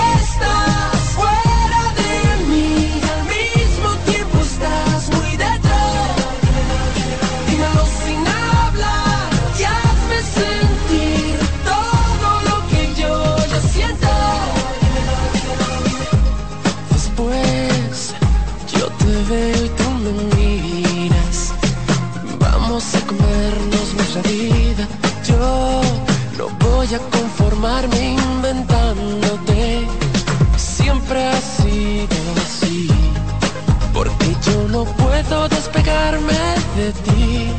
[37.03, 37.51] ti.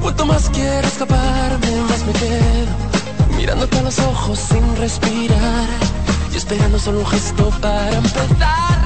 [0.00, 2.92] Cuanto más quiero escaparme, más me quedo
[3.36, 5.68] mirándote a los ojos sin respirar
[6.32, 8.78] y esperando solo un gesto para empezar.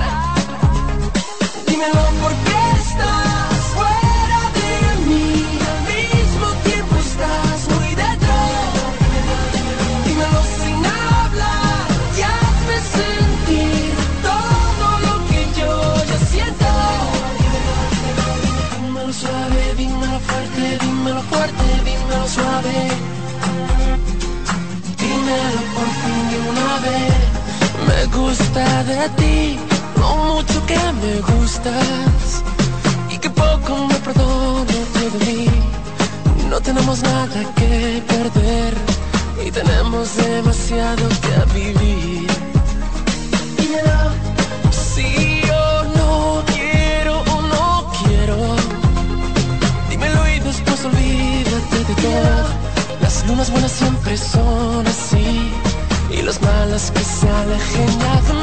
[1.66, 2.56] Dímelo por qué
[28.38, 29.10] gusta
[29.96, 32.42] mucho que me gustas.
[33.10, 35.48] Y que poco me perdono yo de mí.
[36.50, 38.74] No tenemos nada que perder.
[39.44, 42.30] Y tenemos demasiado que vivir.
[43.58, 44.02] Dímelo.
[44.70, 48.36] Sí o no quiero o no quiero.
[49.90, 52.46] Dímelo y después olvídate de todo.
[53.00, 55.65] Las lunas buenas siempre son así
[56.26, 58.35] y las malas que se alejen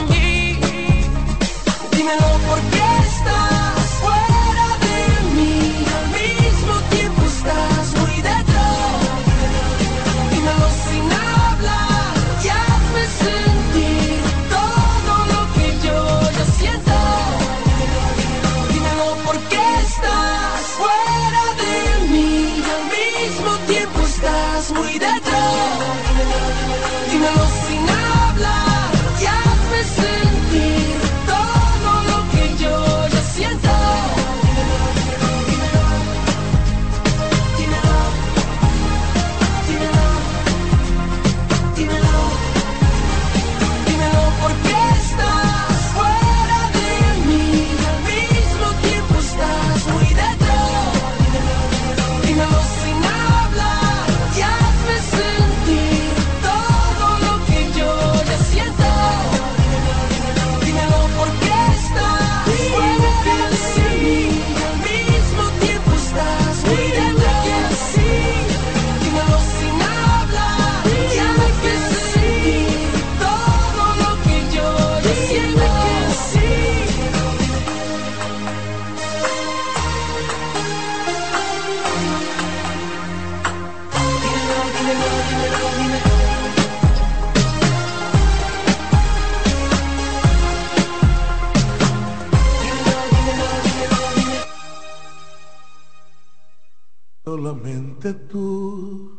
[98.12, 99.12] Tú,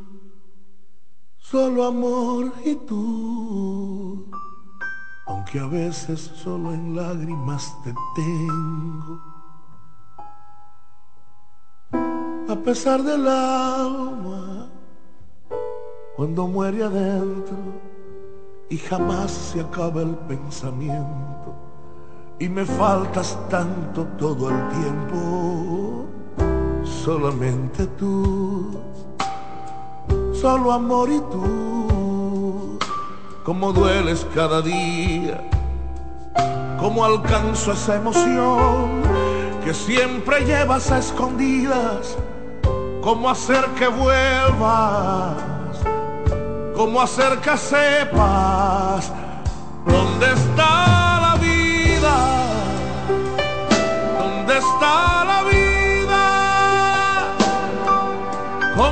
[1.39, 4.31] solo amor y tú,
[5.27, 9.23] aunque a veces solo en lágrimas te tengo.
[12.47, 14.69] A pesar del alma,
[16.15, 17.57] cuando muere adentro
[18.69, 21.55] y jamás se acaba el pensamiento
[22.39, 26.07] y me faltas tanto todo el tiempo
[27.05, 28.81] solamente tú,
[30.41, 32.79] solo amor y tú,
[33.45, 35.47] como dueles cada día,
[36.81, 39.03] como alcanzo esa emoción
[39.63, 42.17] que siempre llevas a escondidas,
[43.03, 45.37] cómo hacer que vuelvas,
[46.75, 49.13] cómo hacer que sepas
[49.87, 50.94] dónde está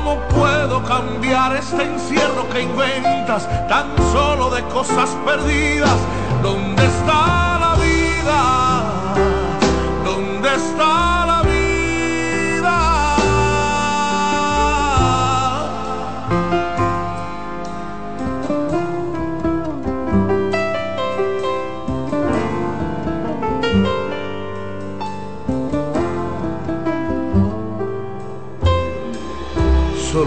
[0.03, 5.97] ¿Cómo puedo cambiar este encierro que inventas tan solo de cosas perdidas?
[6.41, 9.13] ¿Dónde está la vida?
[10.03, 11.22] ¿Dónde está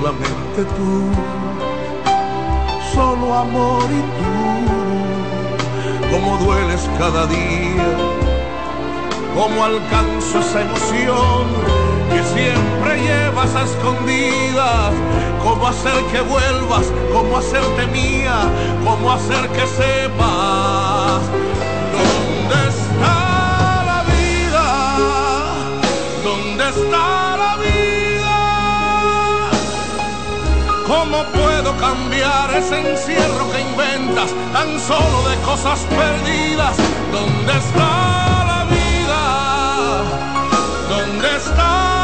[0.06, 1.10] Solamente tú,
[2.94, 7.88] solo amor y tú, como dueles cada día,
[9.34, 11.48] como alcanzo esa emoción
[12.12, 14.94] que siempre llevas a escondidas,
[15.42, 18.48] cómo hacer que vuelvas, cómo hacerte mía,
[18.84, 21.20] cómo hacer que sepas
[21.96, 24.66] dónde está la vida,
[26.22, 27.85] dónde está la vida.
[30.86, 36.76] ¿Cómo puedo cambiar ese encierro que inventas tan solo de cosas perdidas?
[37.10, 40.04] ¿Dónde está la vida?
[40.88, 41.64] ¿Dónde está?
[41.64, 41.95] la vida?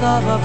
[0.00, 0.39] estaba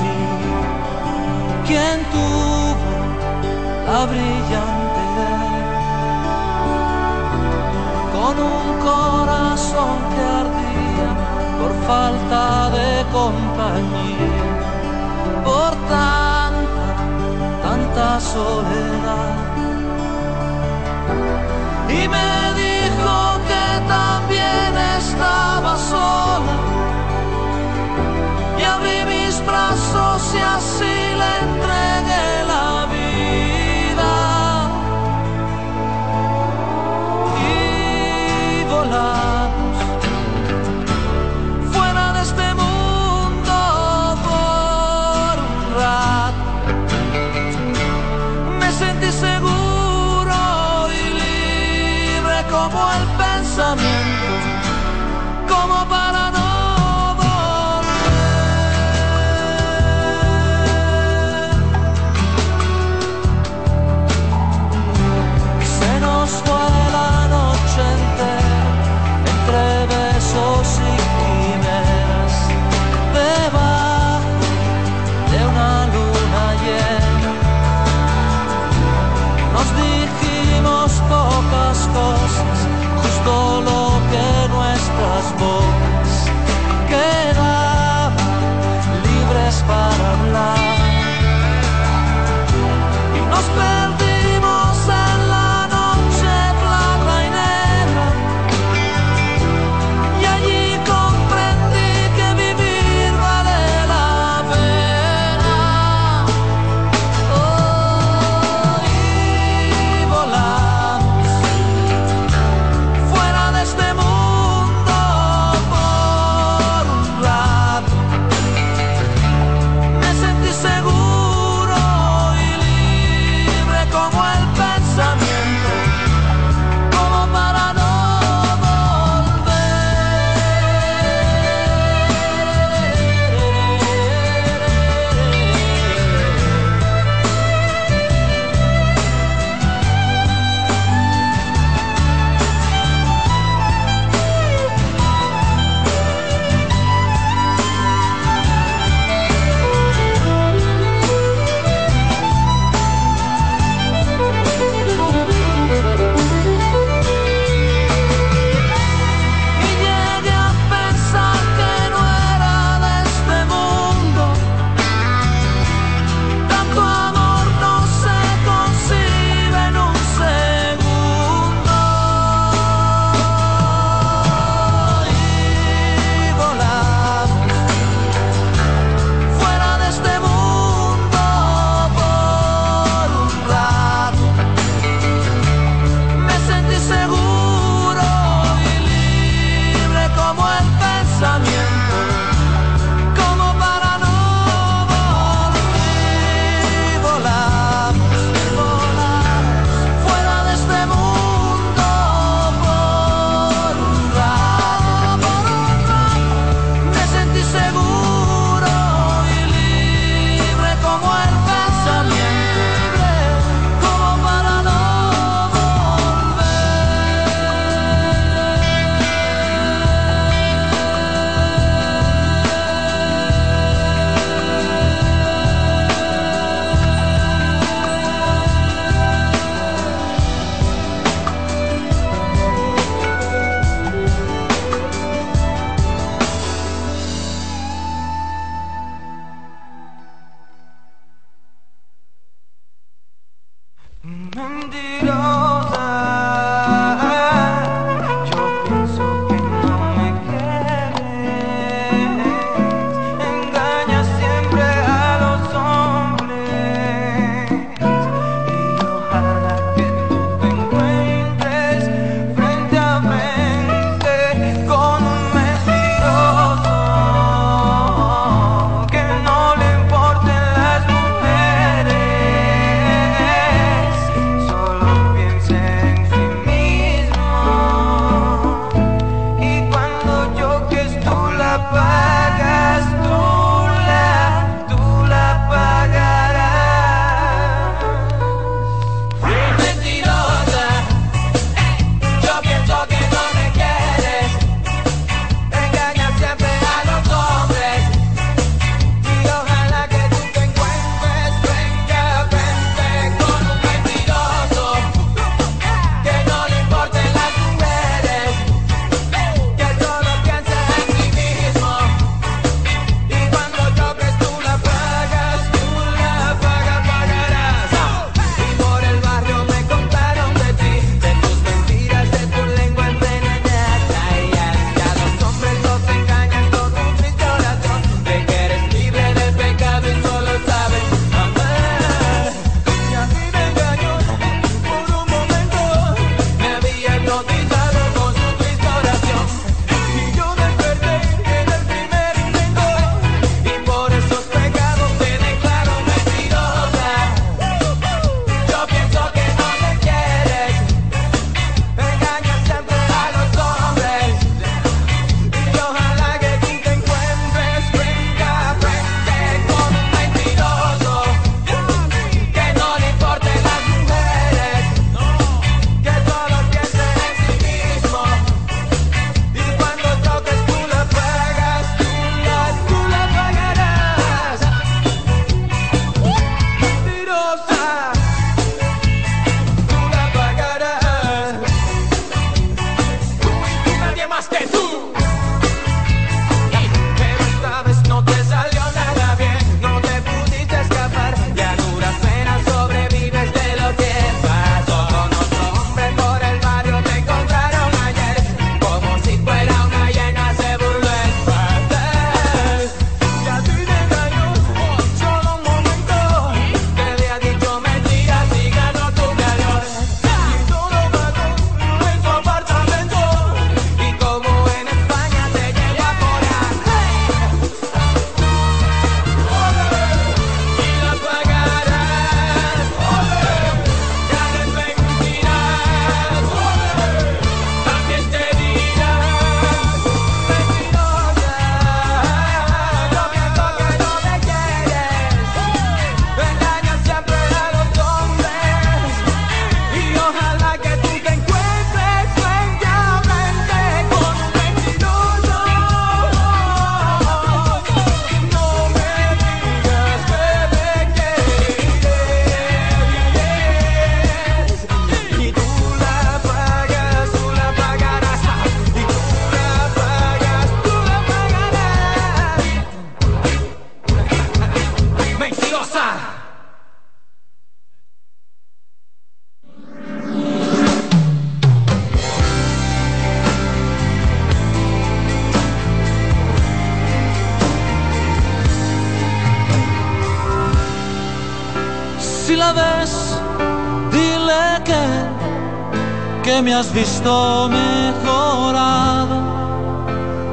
[486.42, 489.18] me has visto mejorado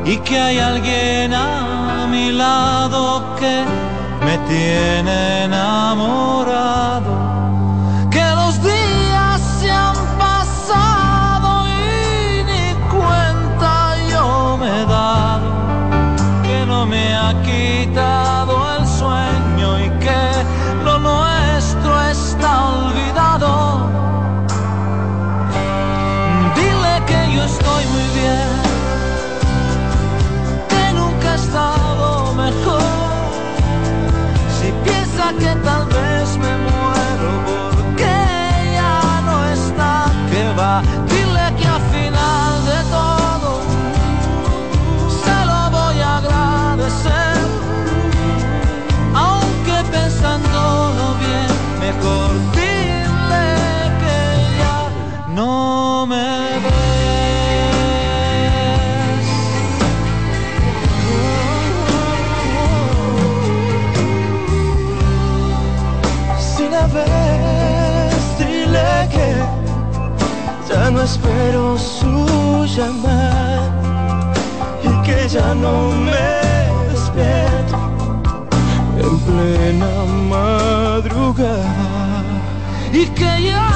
[0.04, 3.64] y que hay alguien a mi lado que
[4.24, 6.81] me tiene enamorado.
[71.04, 73.70] espero su llamar
[74.84, 77.76] y que ya no me despierto
[78.98, 81.74] en plena madrugada
[82.92, 83.71] y que ya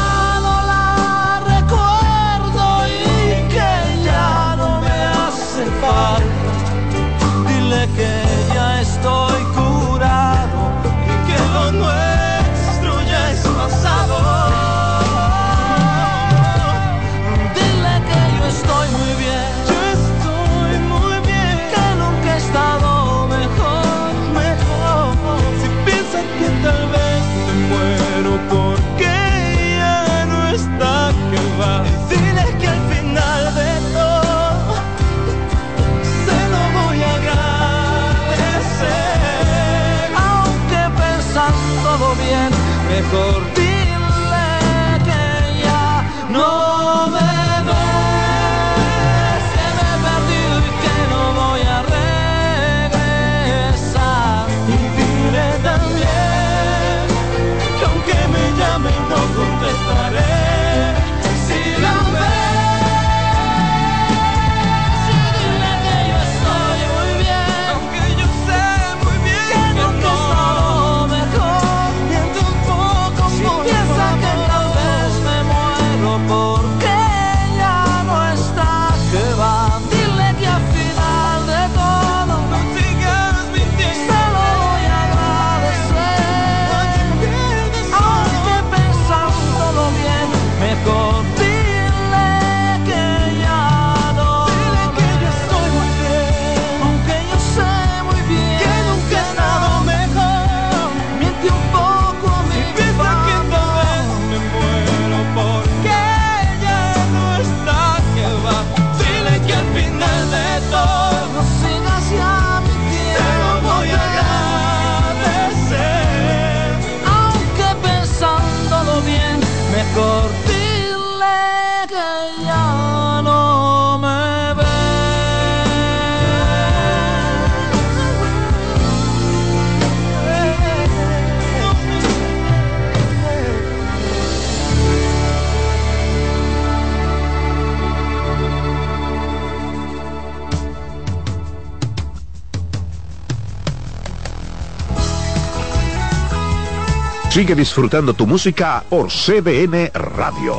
[147.36, 150.54] Sigue disfrutando tu música por CDN Radio.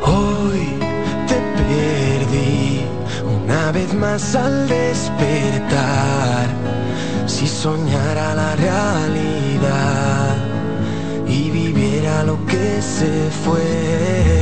[0.00, 0.64] Hoy
[1.28, 2.86] te perdí
[3.44, 6.48] una vez más al despertar.
[7.26, 10.36] Si soñara la realidad
[11.28, 14.39] y viviera lo que se fue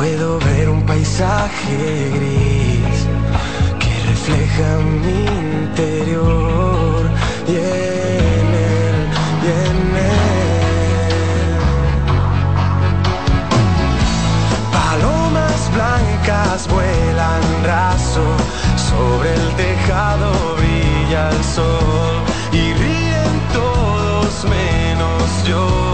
[0.00, 3.06] Puedo ver un paisaje gris
[3.78, 5.26] que refleja mi
[5.66, 7.04] interior
[7.46, 8.46] y en
[8.80, 8.96] él,
[9.44, 10.40] y en él.
[14.72, 18.24] Palomas blancas vuelan raso,
[18.88, 22.14] sobre el tejado brilla el sol
[22.52, 25.89] y ríen todos menos yo.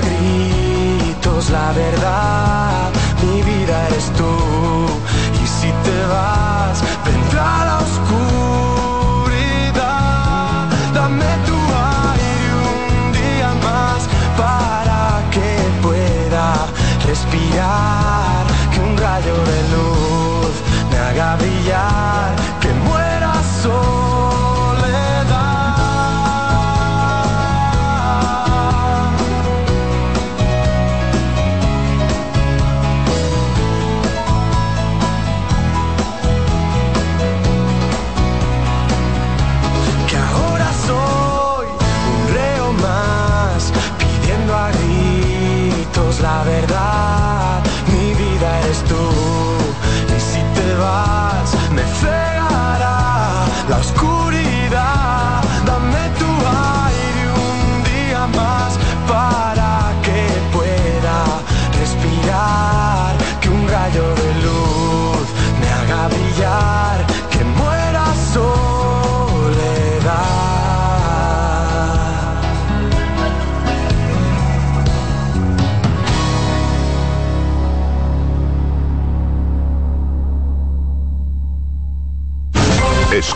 [0.00, 2.73] Gritos la verdad.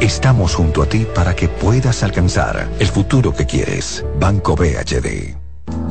[0.00, 4.04] Estamos junto a ti para que puedas alcanzar el futuro que quieres.
[4.20, 5.37] Banco BHD.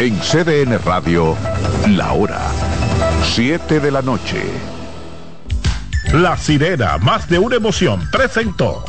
[0.00, 1.34] En CDN Radio,
[1.88, 2.40] la hora
[3.34, 4.44] 7 de la noche.
[6.12, 8.84] La sirena, más de una emoción, presentó.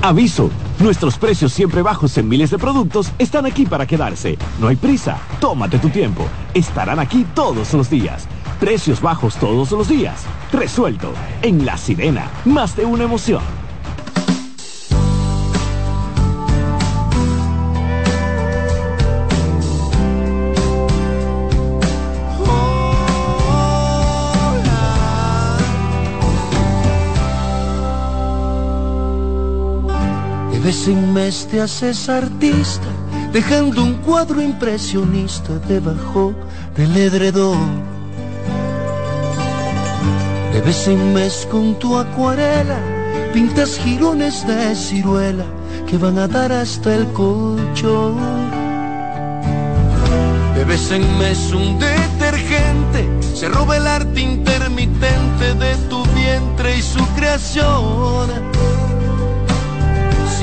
[0.00, 4.38] Aviso, nuestros precios siempre bajos en miles de productos están aquí para quedarse.
[4.58, 6.26] No hay prisa, tómate tu tiempo.
[6.54, 8.26] Estarán aquí todos los días.
[8.58, 10.24] Precios bajos todos los días.
[10.50, 11.12] Resuelto.
[11.42, 13.61] En La Sirena, más de una emoción.
[30.62, 32.86] Vez en mes te haces artista,
[33.32, 36.34] dejando un cuadro impresionista debajo
[36.76, 37.82] del edredón.
[40.52, 42.78] De vez en mes con tu acuarela,
[43.32, 45.44] pintas jirones de ciruela
[45.88, 48.16] que van a dar hasta el colchón.
[50.54, 56.82] De vez en mes un detergente se roba el arte intermitente de tu vientre y
[56.82, 58.81] su creación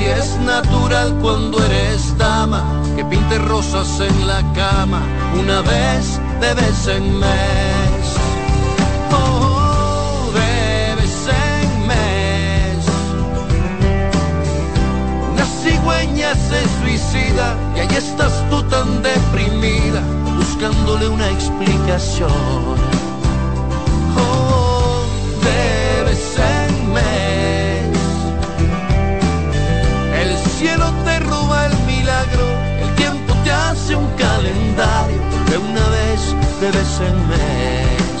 [0.00, 2.64] si es natural cuando eres dama,
[2.96, 5.02] que pinte rosas en la cama
[5.38, 8.04] una vez de vez en mes.
[9.12, 12.82] Oh, de vez en mes.
[15.32, 20.00] Una cigüeña se suicida y ahí estás tú tan deprimida,
[20.38, 22.99] buscándole una explicación.
[32.82, 35.18] El tiempo te hace un calendario
[35.48, 36.20] de una vez,
[36.60, 38.20] de vez en mes.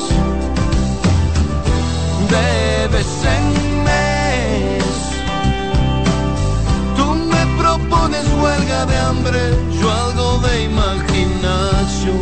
[2.34, 3.44] De vez en
[3.88, 4.84] mes.
[6.96, 9.40] Tú me propones huelga de hambre,
[9.80, 12.20] yo algo de imaginación.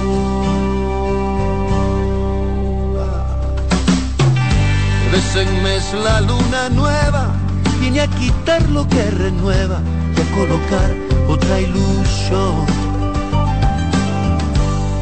[5.04, 7.34] De vez en mes la luna nueva
[7.80, 9.80] viene a quitar lo que renueva
[10.16, 12.66] y a colocar otra ilusión.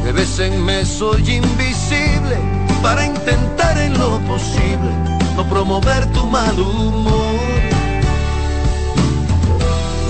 [0.03, 2.37] De vez en mes soy invisible
[2.81, 4.91] para intentar en lo posible
[5.35, 7.37] no promover tu mal humor.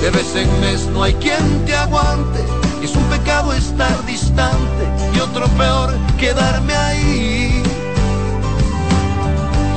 [0.02, 2.44] De vez en mes no hay quien te aguante
[2.82, 4.84] y es un pecado estar distante
[5.16, 7.64] y otro peor quedarme ahí.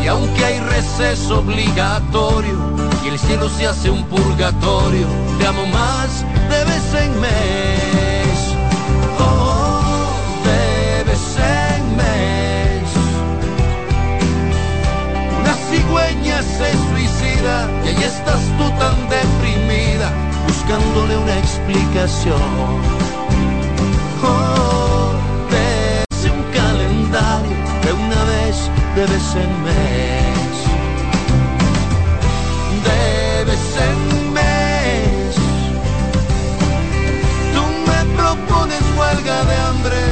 [0.03, 2.59] Y aunque hay receso obligatorio
[3.05, 5.07] y el cielo se hace un purgatorio,
[5.39, 8.39] te amo más de vez en mes.
[9.18, 10.10] Oh,
[10.44, 12.89] de vez en mes.
[15.40, 20.09] Una cigüeña se suicida y ahí estás tú tan deprimida,
[20.47, 22.40] buscándole una explicación.
[24.22, 25.12] Oh,
[25.51, 28.56] de un calendario de una vez
[28.97, 30.30] de vez en mes.
[39.31, 40.10] de hambre.